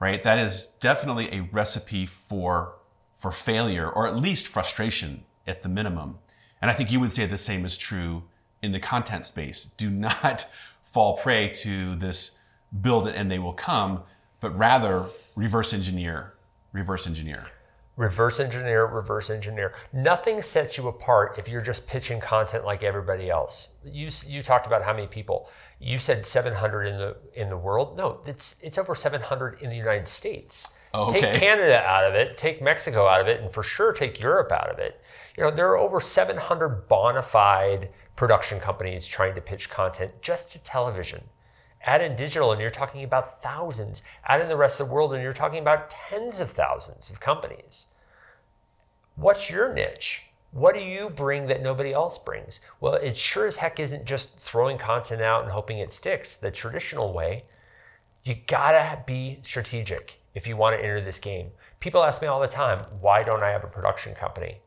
right? 0.00 0.22
That 0.22 0.38
is 0.38 0.66
definitely 0.80 1.32
a 1.32 1.42
recipe 1.52 2.06
for 2.06 2.74
for 3.14 3.30
failure 3.30 3.88
or 3.88 4.08
at 4.08 4.16
least 4.16 4.48
frustration 4.48 5.24
at 5.46 5.62
the 5.62 5.68
minimum. 5.68 6.18
And 6.62 6.70
I 6.70 6.74
think 6.74 6.90
you 6.90 6.98
would 7.00 7.12
say 7.12 7.26
the 7.26 7.36
same 7.36 7.66
is 7.66 7.76
true 7.76 8.24
in 8.62 8.72
the 8.72 8.80
content 8.80 9.26
space. 9.26 9.64
Do 9.64 9.90
not 10.08 10.48
fall 10.82 11.16
prey 11.18 11.50
to 11.50 11.94
this 11.96 12.38
build 12.80 13.06
it 13.06 13.14
and 13.14 13.30
they 13.30 13.38
will 13.38 13.52
come, 13.52 14.02
but 14.40 14.56
rather 14.56 15.06
reverse 15.36 15.74
engineer, 15.74 16.34
reverse 16.72 17.06
engineer. 17.06 17.46
reverse 17.96 18.40
engineer, 18.40 18.86
reverse 18.86 19.28
engineer. 19.28 19.74
Nothing 19.92 20.40
sets 20.40 20.78
you 20.78 20.88
apart 20.88 21.38
if 21.38 21.48
you're 21.48 21.60
just 21.60 21.86
pitching 21.86 22.18
content 22.20 22.64
like 22.64 22.82
everybody 22.82 23.28
else. 23.28 23.74
You 23.84 24.08
you 24.26 24.42
talked 24.42 24.66
about 24.66 24.82
how 24.82 24.94
many 24.94 25.06
people. 25.06 25.48
You 25.80 25.98
said 25.98 26.26
700 26.26 26.84
in 26.84 26.98
the 26.98 27.16
in 27.34 27.48
the 27.48 27.56
world. 27.56 27.96
No, 27.96 28.20
it's 28.26 28.60
it's 28.62 28.76
over 28.76 28.94
700 28.94 29.62
in 29.62 29.70
the 29.70 29.76
United 29.76 30.08
States. 30.08 30.74
Oh, 30.92 31.08
okay. 31.08 31.20
Take 31.20 31.34
Canada 31.36 31.78
out 31.78 32.04
of 32.04 32.14
it, 32.14 32.36
take 32.36 32.60
Mexico 32.60 33.06
out 33.06 33.20
of 33.20 33.28
it, 33.28 33.40
and 33.40 33.52
for 33.52 33.62
sure 33.62 33.92
take 33.92 34.20
Europe 34.20 34.52
out 34.52 34.68
of 34.68 34.78
it. 34.78 35.00
You 35.36 35.44
know, 35.44 35.50
there 35.50 35.68
are 35.70 35.78
over 35.78 36.00
700 36.00 36.88
bona 36.88 37.22
fide 37.22 37.88
production 38.14 38.60
companies 38.60 39.06
trying 39.06 39.34
to 39.36 39.40
pitch 39.40 39.70
content 39.70 40.12
just 40.20 40.52
to 40.52 40.58
television. 40.58 41.24
Add 41.82 42.02
in 42.02 42.14
digital, 42.14 42.52
and 42.52 42.60
you're 42.60 42.70
talking 42.70 43.04
about 43.04 43.42
thousands. 43.42 44.02
Add 44.26 44.42
in 44.42 44.48
the 44.48 44.56
rest 44.56 44.80
of 44.80 44.88
the 44.88 44.92
world, 44.92 45.14
and 45.14 45.22
you're 45.22 45.32
talking 45.32 45.60
about 45.60 45.90
tens 45.90 46.40
of 46.40 46.50
thousands 46.50 47.08
of 47.08 47.20
companies. 47.20 47.86
What's 49.16 49.48
your 49.48 49.72
niche? 49.72 50.29
What 50.52 50.74
do 50.74 50.80
you 50.80 51.10
bring 51.10 51.46
that 51.46 51.62
nobody 51.62 51.92
else 51.92 52.18
brings? 52.18 52.60
Well, 52.80 52.94
it 52.94 53.16
sure 53.16 53.46
as 53.46 53.56
heck 53.56 53.78
isn't 53.78 54.04
just 54.04 54.38
throwing 54.38 54.78
content 54.78 55.22
out 55.22 55.44
and 55.44 55.52
hoping 55.52 55.78
it 55.78 55.92
sticks 55.92 56.36
the 56.36 56.50
traditional 56.50 57.12
way. 57.12 57.44
You 58.24 58.36
gotta 58.46 59.02
be 59.06 59.38
strategic 59.42 60.20
if 60.34 60.46
you 60.46 60.56
want 60.56 60.76
to 60.76 60.82
enter 60.82 61.00
this 61.00 61.18
game. 61.18 61.50
People 61.78 62.02
ask 62.02 62.20
me 62.20 62.28
all 62.28 62.40
the 62.40 62.48
time, 62.48 62.84
why 63.00 63.22
don't 63.22 63.42
I 63.42 63.50
have 63.50 63.64
a 63.64 63.68
production 63.68 64.14
company? 64.14 64.58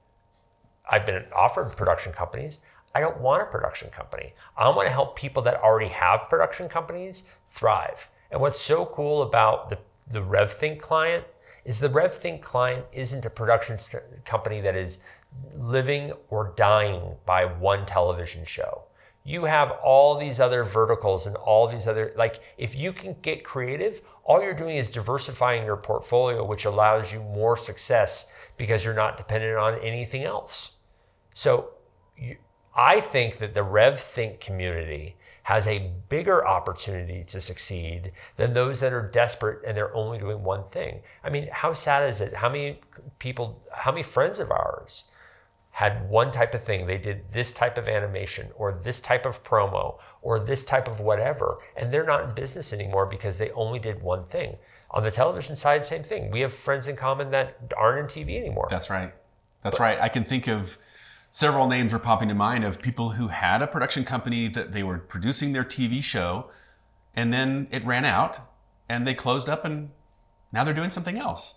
I've 0.90 1.06
been 1.06 1.26
offered 1.36 1.76
production 1.76 2.14
companies. 2.14 2.60
I 2.96 3.02
don't 3.02 3.20
want 3.20 3.44
a 3.44 3.46
production 3.46 3.90
company. 3.90 4.34
I 4.58 4.70
want 4.70 4.88
to 4.88 4.94
help 4.94 5.16
people 5.16 5.44
that 5.44 5.62
already 5.62 5.90
have 5.90 6.30
production 6.30 6.70
companies 6.70 7.24
thrive. 7.52 8.08
And 8.32 8.40
what's 8.40 8.62
so 8.62 8.86
cool 8.86 9.22
about 9.22 9.70
the, 9.70 9.78
the 10.08 10.22
RevThink 10.22 10.80
client 10.80 11.26
is 11.66 11.80
the 11.80 11.90
RevThink 11.90 12.42
client 12.42 12.86
isn't 12.92 13.26
a 13.26 13.30
production 13.30 13.78
company 14.26 14.62
that 14.62 14.76
is 14.76 15.00
living 15.56 16.14
or 16.30 16.54
dying 16.56 17.16
by 17.26 17.46
one 17.46 17.86
television 17.86 18.46
show. 18.46 18.84
You 19.24 19.46
have 19.46 19.72
all 19.84 20.18
these 20.18 20.40
other 20.40 20.64
verticals 20.64 21.26
and 21.26 21.36
all 21.38 21.68
these 21.68 21.88
other, 21.88 22.14
like, 22.18 22.42
if 22.58 22.76
you 22.76 22.92
can 22.92 23.16
get 23.22 23.44
creative, 23.44 24.02
all 24.26 24.42
you're 24.42 24.54
doing 24.54 24.76
is 24.76 24.90
diversifying 24.90 25.66
your 25.66 25.78
portfolio, 25.78 26.44
which 26.44 26.66
allows 26.66 27.14
you 27.14 27.22
more 27.22 27.56
success 27.56 28.30
because 28.58 28.84
you're 28.84 28.94
not 28.94 29.18
dependent 29.18 29.58
on 29.58 29.80
anything 29.80 30.24
else. 30.24 30.74
So 31.34 31.72
you, 32.18 32.38
I 32.76 33.00
think 33.00 33.38
that 33.40 33.54
the 33.54 33.62
RevThink 33.62 34.40
community 34.40 35.16
has 35.44 35.68
a 35.68 35.92
bigger 36.10 36.46
opportunity 36.46 37.24
to 37.28 37.42
succeed 37.42 38.12
than 38.38 38.54
those 38.54 38.80
that 38.80 38.94
are 38.94 39.10
desperate 39.10 39.62
and 39.66 39.76
they're 39.76 39.94
only 39.96 40.18
doing 40.18 40.44
one 40.44 40.64
thing. 40.72 41.02
I 41.24 41.30
mean, 41.30 41.50
how 41.52 41.74
sad 41.74 42.10
is 42.10 42.22
it? 42.22 42.34
How 42.34 42.50
many 42.50 42.80
people, 43.20 43.62
how 43.72 43.92
many 43.92 44.04
friends 44.04 44.40
of 44.40 44.52
ours 44.52 45.06
had 45.74 46.08
one 46.08 46.32
type 46.32 46.54
of 46.54 46.64
thing. 46.64 46.86
They 46.86 47.00
did 47.00 47.34
this 47.34 47.52
type 47.52 47.80
of 47.80 47.88
animation 47.88 48.52
or 48.56 48.80
this 48.84 49.00
type 49.00 49.26
of 49.26 49.44
promo 49.44 49.98
or 50.22 50.40
this 50.40 50.64
type 50.64 50.88
of 50.88 51.00
whatever, 51.00 51.58
and 51.76 51.92
they're 51.92 52.06
not 52.06 52.24
in 52.24 52.36
business 52.36 52.72
anymore 52.72 53.08
because 53.08 53.40
they 53.40 53.50
only 53.52 53.80
did 53.80 54.02
one 54.02 54.26
thing. 54.26 54.56
On 54.92 55.04
the 55.04 55.10
television 55.10 55.56
side, 55.56 55.88
same 55.88 56.04
thing. 56.04 56.30
We 56.30 56.42
have 56.42 56.54
friends 56.54 56.88
in 56.88 56.96
common 56.96 57.32
that 57.32 57.58
aren't 57.76 58.00
in 58.00 58.26
TV 58.26 58.40
anymore. 58.40 58.68
That's 58.70 58.92
right. 58.92 59.14
That's 59.64 59.80
but, 59.80 59.84
right. 59.84 60.00
I 60.00 60.10
can 60.10 60.24
think 60.24 60.48
of 60.48 60.78
several 61.32 61.68
names 61.68 61.92
were 61.92 62.00
popping 62.00 62.28
to 62.28 62.36
mind 62.36 62.64
of 62.64 62.80
people 62.80 63.10
who 63.12 63.30
had 63.30 63.64
a 63.64 63.68
production 63.68 64.06
company 64.06 64.48
that 64.50 64.74
they 64.74 64.84
were 64.84 65.00
producing 65.00 65.54
their 65.54 65.64
TV 65.64 66.04
show, 66.04 66.52
and 67.16 67.34
then 67.34 67.68
it 67.72 67.84
ran 67.84 68.06
out, 68.06 68.40
and 68.88 69.08
they 69.08 69.16
closed 69.16 69.50
up, 69.50 69.66
and 69.66 69.90
now 70.52 70.64
they're 70.64 70.76
doing 70.76 70.92
something 70.92 71.18
else. 71.18 71.56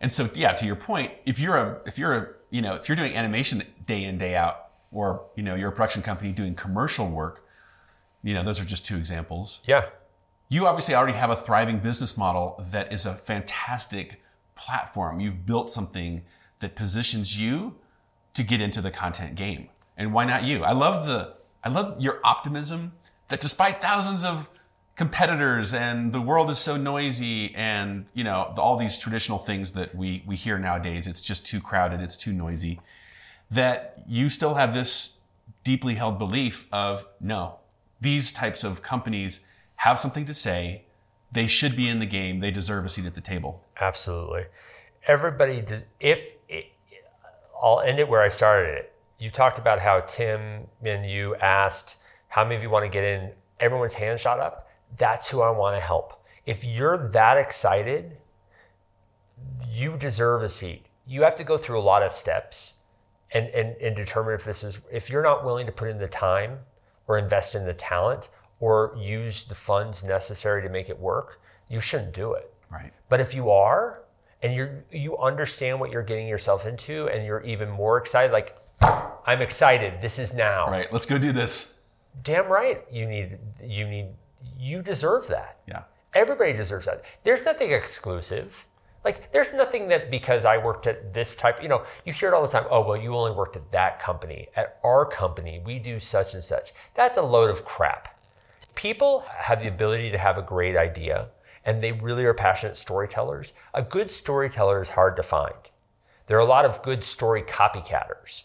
And 0.00 0.12
so, 0.12 0.30
yeah, 0.34 0.52
to 0.52 0.64
your 0.64 0.76
point, 0.76 1.14
if 1.24 1.40
you're 1.40 1.56
a 1.56 1.80
if 1.84 1.98
you're 1.98 2.14
a 2.14 2.28
you 2.50 2.62
know, 2.62 2.74
if 2.74 2.88
you're 2.88 2.96
doing 2.96 3.14
animation 3.14 3.62
day 3.86 4.04
in, 4.04 4.18
day 4.18 4.36
out, 4.36 4.68
or, 4.92 5.26
you 5.34 5.42
know, 5.42 5.54
you're 5.54 5.68
a 5.68 5.72
production 5.72 6.02
company 6.02 6.32
doing 6.32 6.54
commercial 6.54 7.08
work, 7.08 7.44
you 8.22 8.34
know, 8.34 8.42
those 8.42 8.60
are 8.60 8.64
just 8.64 8.86
two 8.86 8.96
examples. 8.96 9.60
Yeah. 9.66 9.86
You 10.48 10.66
obviously 10.66 10.94
already 10.94 11.14
have 11.14 11.30
a 11.30 11.36
thriving 11.36 11.78
business 11.78 12.16
model 12.16 12.62
that 12.70 12.92
is 12.92 13.04
a 13.04 13.14
fantastic 13.14 14.22
platform. 14.54 15.20
You've 15.20 15.44
built 15.44 15.70
something 15.70 16.22
that 16.60 16.74
positions 16.74 17.40
you 17.40 17.76
to 18.34 18.42
get 18.42 18.60
into 18.60 18.80
the 18.80 18.90
content 18.90 19.34
game. 19.34 19.68
And 19.96 20.12
why 20.12 20.24
not 20.24 20.44
you? 20.44 20.62
I 20.62 20.72
love 20.72 21.06
the 21.06 21.34
I 21.64 21.68
love 21.68 22.00
your 22.00 22.20
optimism 22.22 22.92
that 23.28 23.40
despite 23.40 23.80
thousands 23.80 24.24
of 24.24 24.48
competitors 24.96 25.74
and 25.74 26.12
the 26.12 26.20
world 26.20 26.48
is 26.50 26.58
so 26.58 26.76
noisy 26.76 27.54
and 27.54 28.06
you 28.14 28.24
know 28.24 28.54
all 28.56 28.76
these 28.76 28.96
traditional 28.96 29.38
things 29.38 29.72
that 29.72 29.94
we 29.94 30.22
we 30.26 30.34
hear 30.34 30.58
nowadays 30.58 31.06
it's 31.06 31.20
just 31.20 31.44
too 31.44 31.60
crowded 31.60 32.00
it's 32.00 32.16
too 32.16 32.32
noisy 32.32 32.80
that 33.50 34.02
you 34.08 34.30
still 34.30 34.54
have 34.54 34.72
this 34.72 35.18
deeply 35.64 35.94
held 35.94 36.18
belief 36.18 36.66
of 36.72 37.06
no 37.20 37.58
these 38.00 38.32
types 38.32 38.64
of 38.64 38.82
companies 38.82 39.46
have 39.76 39.98
something 39.98 40.24
to 40.26 40.34
say. 40.34 40.82
They 41.32 41.46
should 41.46 41.76
be 41.76 41.88
in 41.88 41.98
the 41.98 42.06
game. 42.06 42.40
They 42.40 42.50
deserve 42.50 42.84
a 42.84 42.88
seat 42.88 43.06
at 43.06 43.14
the 43.14 43.20
table. 43.20 43.62
Absolutely. 43.80 44.44
Everybody 45.06 45.60
does 45.60 45.84
if 46.00 46.20
it, 46.48 46.66
i'll 47.62 47.80
end 47.80 47.98
it 47.98 48.08
where 48.08 48.22
i 48.22 48.28
started 48.28 48.76
it. 48.76 48.92
You 49.18 49.30
talked 49.30 49.58
about 49.58 49.80
how 49.80 50.00
tim 50.00 50.66
and 50.82 51.08
you 51.08 51.36
asked 51.36 51.96
how 52.28 52.42
many 52.44 52.56
of 52.56 52.62
you 52.62 52.70
want 52.70 52.84
to 52.84 52.88
get 52.88 53.04
in. 53.04 53.30
Everyone's 53.60 53.94
hand 53.94 54.18
shot 54.20 54.40
up 54.40 54.65
that's 54.96 55.28
who 55.28 55.40
I 55.42 55.50
want 55.50 55.76
to 55.76 55.80
help. 55.80 56.24
If 56.44 56.64
you're 56.64 57.08
that 57.08 57.36
excited, 57.38 58.18
you 59.68 59.96
deserve 59.96 60.42
a 60.42 60.48
seat. 60.48 60.86
You 61.06 61.22
have 61.22 61.36
to 61.36 61.44
go 61.44 61.58
through 61.58 61.78
a 61.78 61.82
lot 61.82 62.02
of 62.02 62.12
steps 62.12 62.74
and, 63.32 63.48
and, 63.48 63.76
and 63.76 63.96
determine 63.96 64.34
if 64.34 64.44
this 64.44 64.62
is, 64.62 64.80
if 64.90 65.10
you're 65.10 65.22
not 65.22 65.44
willing 65.44 65.66
to 65.66 65.72
put 65.72 65.88
in 65.88 65.98
the 65.98 66.08
time 66.08 66.58
or 67.06 67.18
invest 67.18 67.54
in 67.54 67.66
the 67.66 67.74
talent 67.74 68.28
or 68.60 68.96
use 68.98 69.44
the 69.46 69.54
funds 69.54 70.02
necessary 70.04 70.62
to 70.62 70.68
make 70.68 70.88
it 70.88 70.98
work, 70.98 71.40
you 71.68 71.80
shouldn't 71.80 72.14
do 72.14 72.32
it. 72.32 72.52
Right. 72.70 72.92
But 73.08 73.20
if 73.20 73.34
you 73.34 73.50
are, 73.50 74.02
and 74.42 74.54
you 74.54 74.82
you 74.92 75.18
understand 75.18 75.80
what 75.80 75.90
you're 75.90 76.02
getting 76.02 76.28
yourself 76.28 76.66
into, 76.66 77.08
and 77.08 77.24
you're 77.24 77.42
even 77.42 77.70
more 77.70 77.98
excited, 77.98 78.32
like 78.32 78.56
I'm 79.26 79.40
excited. 79.40 80.00
This 80.00 80.18
is 80.18 80.34
now. 80.34 80.70
Right. 80.70 80.92
Let's 80.92 81.06
go 81.06 81.18
do 81.18 81.32
this. 81.32 81.74
Damn 82.22 82.46
right. 82.46 82.84
You 82.90 83.06
need 83.06 83.38
you 83.64 83.88
need 83.88 84.08
you 84.58 84.82
deserve 84.82 85.28
that. 85.28 85.58
Yeah. 85.66 85.82
Everybody 86.14 86.52
deserves 86.52 86.86
that. 86.86 87.04
There's 87.24 87.44
nothing 87.44 87.70
exclusive. 87.70 88.64
Like, 89.04 89.32
there's 89.32 89.52
nothing 89.54 89.88
that 89.88 90.10
because 90.10 90.44
I 90.44 90.58
worked 90.58 90.86
at 90.86 91.14
this 91.14 91.36
type, 91.36 91.62
you 91.62 91.68
know, 91.68 91.84
you 92.04 92.12
hear 92.12 92.28
it 92.28 92.34
all 92.34 92.42
the 92.42 92.48
time. 92.48 92.66
Oh, 92.70 92.86
well, 92.86 92.96
you 92.96 93.14
only 93.14 93.36
worked 93.36 93.56
at 93.56 93.70
that 93.70 94.00
company. 94.00 94.48
At 94.56 94.78
our 94.82 95.04
company, 95.04 95.62
we 95.64 95.78
do 95.78 96.00
such 96.00 96.34
and 96.34 96.42
such. 96.42 96.72
That's 96.94 97.18
a 97.18 97.22
load 97.22 97.50
of 97.50 97.64
crap. 97.64 98.18
People 98.74 99.24
have 99.28 99.60
the 99.60 99.68
ability 99.68 100.10
to 100.10 100.18
have 100.18 100.36
a 100.36 100.42
great 100.42 100.76
idea 100.76 101.28
and 101.66 101.82
they 101.82 101.92
really 101.92 102.24
are 102.24 102.32
passionate 102.32 102.76
storytellers. 102.76 103.52
A 103.74 103.82
good 103.82 104.10
storyteller 104.10 104.80
is 104.80 104.90
hard 104.90 105.16
to 105.16 105.22
find. 105.22 105.54
There 106.26 106.36
are 106.36 106.40
a 106.40 106.44
lot 106.44 106.64
of 106.64 106.82
good 106.82 107.02
story 107.04 107.42
copycatters. 107.42 108.44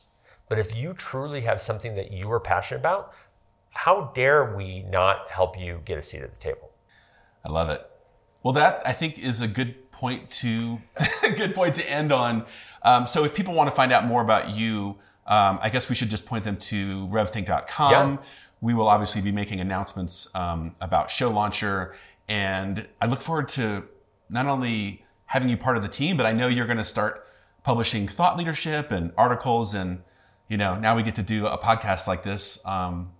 But 0.49 0.59
if 0.59 0.75
you 0.75 0.93
truly 0.93 1.41
have 1.41 1.61
something 1.61 1.95
that 1.95 2.11
you 2.11 2.29
are 2.31 2.39
passionate 2.39 2.79
about, 2.79 3.13
how 3.71 4.11
dare 4.13 4.55
we 4.55 4.83
not 4.83 5.29
help 5.29 5.59
you 5.59 5.81
get 5.85 5.97
a 5.97 6.03
seat 6.03 6.21
at 6.21 6.31
the 6.31 6.43
table? 6.43 6.69
I 7.43 7.49
love 7.49 7.69
it. 7.69 7.87
Well, 8.43 8.53
that 8.53 8.81
I 8.85 8.93
think 8.93 9.19
is 9.19 9.41
a 9.41 9.47
good 9.47 9.91
point 9.91 10.29
to 10.31 10.81
a 11.23 11.31
good 11.31 11.53
point 11.53 11.75
to 11.75 11.89
end 11.89 12.11
on. 12.11 12.45
Um, 12.83 13.05
so, 13.05 13.23
if 13.23 13.33
people 13.33 13.53
want 13.53 13.69
to 13.69 13.75
find 13.75 13.91
out 13.91 14.05
more 14.05 14.21
about 14.21 14.49
you, 14.49 14.97
um, 15.27 15.59
I 15.61 15.69
guess 15.69 15.89
we 15.89 15.95
should 15.95 16.09
just 16.09 16.25
point 16.25 16.43
them 16.43 16.57
to 16.57 17.07
revthink.com. 17.07 18.13
Yeah. 18.13 18.17
We 18.59 18.73
will 18.73 18.87
obviously 18.87 19.21
be 19.21 19.31
making 19.31 19.59
announcements 19.59 20.27
um, 20.35 20.73
about 20.81 21.09
Show 21.09 21.31
Launcher, 21.31 21.95
and 22.27 22.87
I 22.99 23.07
look 23.07 23.21
forward 23.21 23.47
to 23.49 23.85
not 24.29 24.45
only 24.45 25.05
having 25.25 25.49
you 25.49 25.57
part 25.57 25.77
of 25.77 25.83
the 25.83 25.89
team, 25.89 26.17
but 26.17 26.25
I 26.25 26.31
know 26.31 26.47
you're 26.47 26.65
going 26.65 26.77
to 26.77 26.83
start 26.83 27.27
publishing 27.63 28.07
thought 28.07 28.37
leadership 28.37 28.91
and 28.91 29.11
articles, 29.17 29.73
and 29.73 30.01
you 30.47 30.57
know 30.57 30.77
now 30.77 30.95
we 30.95 31.03
get 31.03 31.15
to 31.15 31.23
do 31.23 31.47
a 31.47 31.57
podcast 31.57 32.07
like 32.07 32.23
this. 32.23 32.63
Um, 32.65 33.11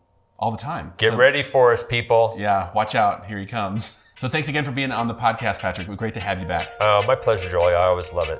all 0.41 0.51
the 0.51 0.57
time. 0.57 0.93
Get 0.97 1.11
so, 1.11 1.17
ready 1.17 1.43
for 1.43 1.71
us, 1.71 1.83
people. 1.83 2.35
Yeah, 2.37 2.71
watch 2.73 2.95
out. 2.95 3.27
Here 3.27 3.39
he 3.39 3.45
comes. 3.45 3.99
So 4.17 4.27
thanks 4.27 4.47
again 4.49 4.63
for 4.63 4.71
being 4.71 4.91
on 4.91 5.07
the 5.07 5.15
podcast, 5.15 5.57
Patrick. 5.61 5.87
We're 5.87 5.95
great 5.95 6.13
to 6.13 6.19
have 6.19 6.39
you 6.39 6.45
back. 6.45 6.69
Oh, 6.79 7.01
my 7.07 7.15
pleasure, 7.15 7.49
Joey. 7.49 7.73
I 7.73 7.85
always 7.87 8.13
love 8.13 8.29
it. 8.29 8.39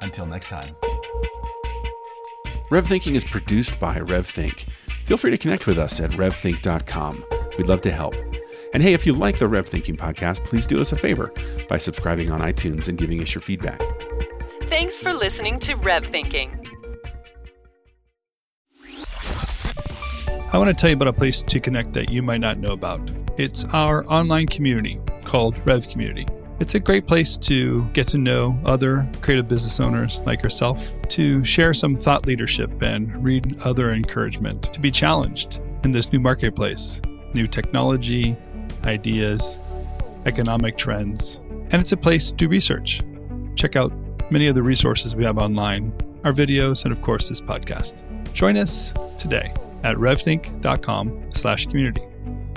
Until 0.00 0.24
next 0.24 0.48
time. 0.48 0.74
Rev 2.70 2.86
Thinking 2.86 3.16
is 3.16 3.24
produced 3.24 3.78
by 3.78 3.98
RevThink. 3.98 4.66
Feel 5.04 5.18
free 5.18 5.30
to 5.30 5.36
connect 5.36 5.66
with 5.66 5.76
us 5.76 6.00
at 6.00 6.12
revthink.com. 6.12 7.24
We'd 7.58 7.68
love 7.68 7.82
to 7.82 7.90
help. 7.90 8.14
And 8.72 8.82
hey, 8.82 8.94
if 8.94 9.04
you 9.04 9.12
like 9.12 9.38
the 9.38 9.46
Rev 9.46 9.68
Thinking 9.68 9.94
podcast, 9.94 10.42
please 10.44 10.66
do 10.66 10.80
us 10.80 10.92
a 10.92 10.96
favor 10.96 11.30
by 11.68 11.76
subscribing 11.76 12.30
on 12.30 12.40
iTunes 12.40 12.88
and 12.88 12.96
giving 12.96 13.20
us 13.20 13.34
your 13.34 13.42
feedback. 13.42 13.82
Thanks 14.62 15.02
for 15.02 15.12
listening 15.12 15.58
to 15.58 15.74
Rev 15.74 16.06
Thinking. 16.06 16.59
I 20.52 20.58
want 20.58 20.66
to 20.68 20.74
tell 20.74 20.90
you 20.90 20.96
about 20.96 21.06
a 21.06 21.12
place 21.12 21.44
to 21.44 21.60
connect 21.60 21.92
that 21.92 22.10
you 22.10 22.24
might 22.24 22.40
not 22.40 22.58
know 22.58 22.72
about. 22.72 23.00
It's 23.36 23.64
our 23.66 24.04
online 24.06 24.46
community 24.46 24.98
called 25.24 25.64
Rev 25.64 25.86
Community. 25.86 26.26
It's 26.58 26.74
a 26.74 26.80
great 26.80 27.06
place 27.06 27.38
to 27.38 27.84
get 27.92 28.08
to 28.08 28.18
know 28.18 28.58
other 28.64 29.08
creative 29.20 29.46
business 29.46 29.78
owners 29.78 30.18
like 30.22 30.42
yourself, 30.42 30.90
to 31.10 31.44
share 31.44 31.72
some 31.72 31.94
thought 31.94 32.26
leadership 32.26 32.82
and 32.82 33.22
read 33.22 33.62
other 33.62 33.92
encouragement, 33.92 34.72
to 34.72 34.80
be 34.80 34.90
challenged 34.90 35.60
in 35.84 35.92
this 35.92 36.12
new 36.12 36.18
marketplace, 36.18 37.00
new 37.32 37.46
technology, 37.46 38.36
ideas, 38.82 39.56
economic 40.26 40.76
trends. 40.76 41.36
And 41.70 41.74
it's 41.74 41.92
a 41.92 41.96
place 41.96 42.32
to 42.32 42.48
research 42.48 43.02
check 43.54 43.76
out 43.76 43.92
many 44.32 44.48
of 44.48 44.56
the 44.56 44.64
resources 44.64 45.14
we 45.14 45.24
have 45.24 45.38
online, 45.38 45.92
our 46.24 46.32
videos, 46.32 46.84
and 46.84 46.92
of 46.92 47.00
course 47.02 47.28
this 47.28 47.40
podcast. 47.40 48.02
Join 48.32 48.56
us 48.56 48.92
today 49.16 49.54
at 49.82 49.96
revthink.com 49.96 51.30
slash 51.32 51.66
community. 51.66 52.02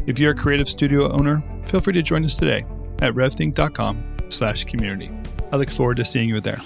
If 0.05 0.19
you're 0.19 0.31
a 0.31 0.35
creative 0.35 0.69
studio 0.69 1.11
owner, 1.11 1.43
feel 1.65 1.79
free 1.79 1.93
to 1.93 2.01
join 2.01 2.23
us 2.25 2.35
today 2.35 2.65
at 3.01 3.13
revthink.com 3.13 4.17
slash 4.29 4.65
community. 4.65 5.11
I 5.51 5.57
look 5.57 5.69
forward 5.69 5.97
to 5.97 6.05
seeing 6.05 6.29
you 6.29 6.41
there. 6.41 6.61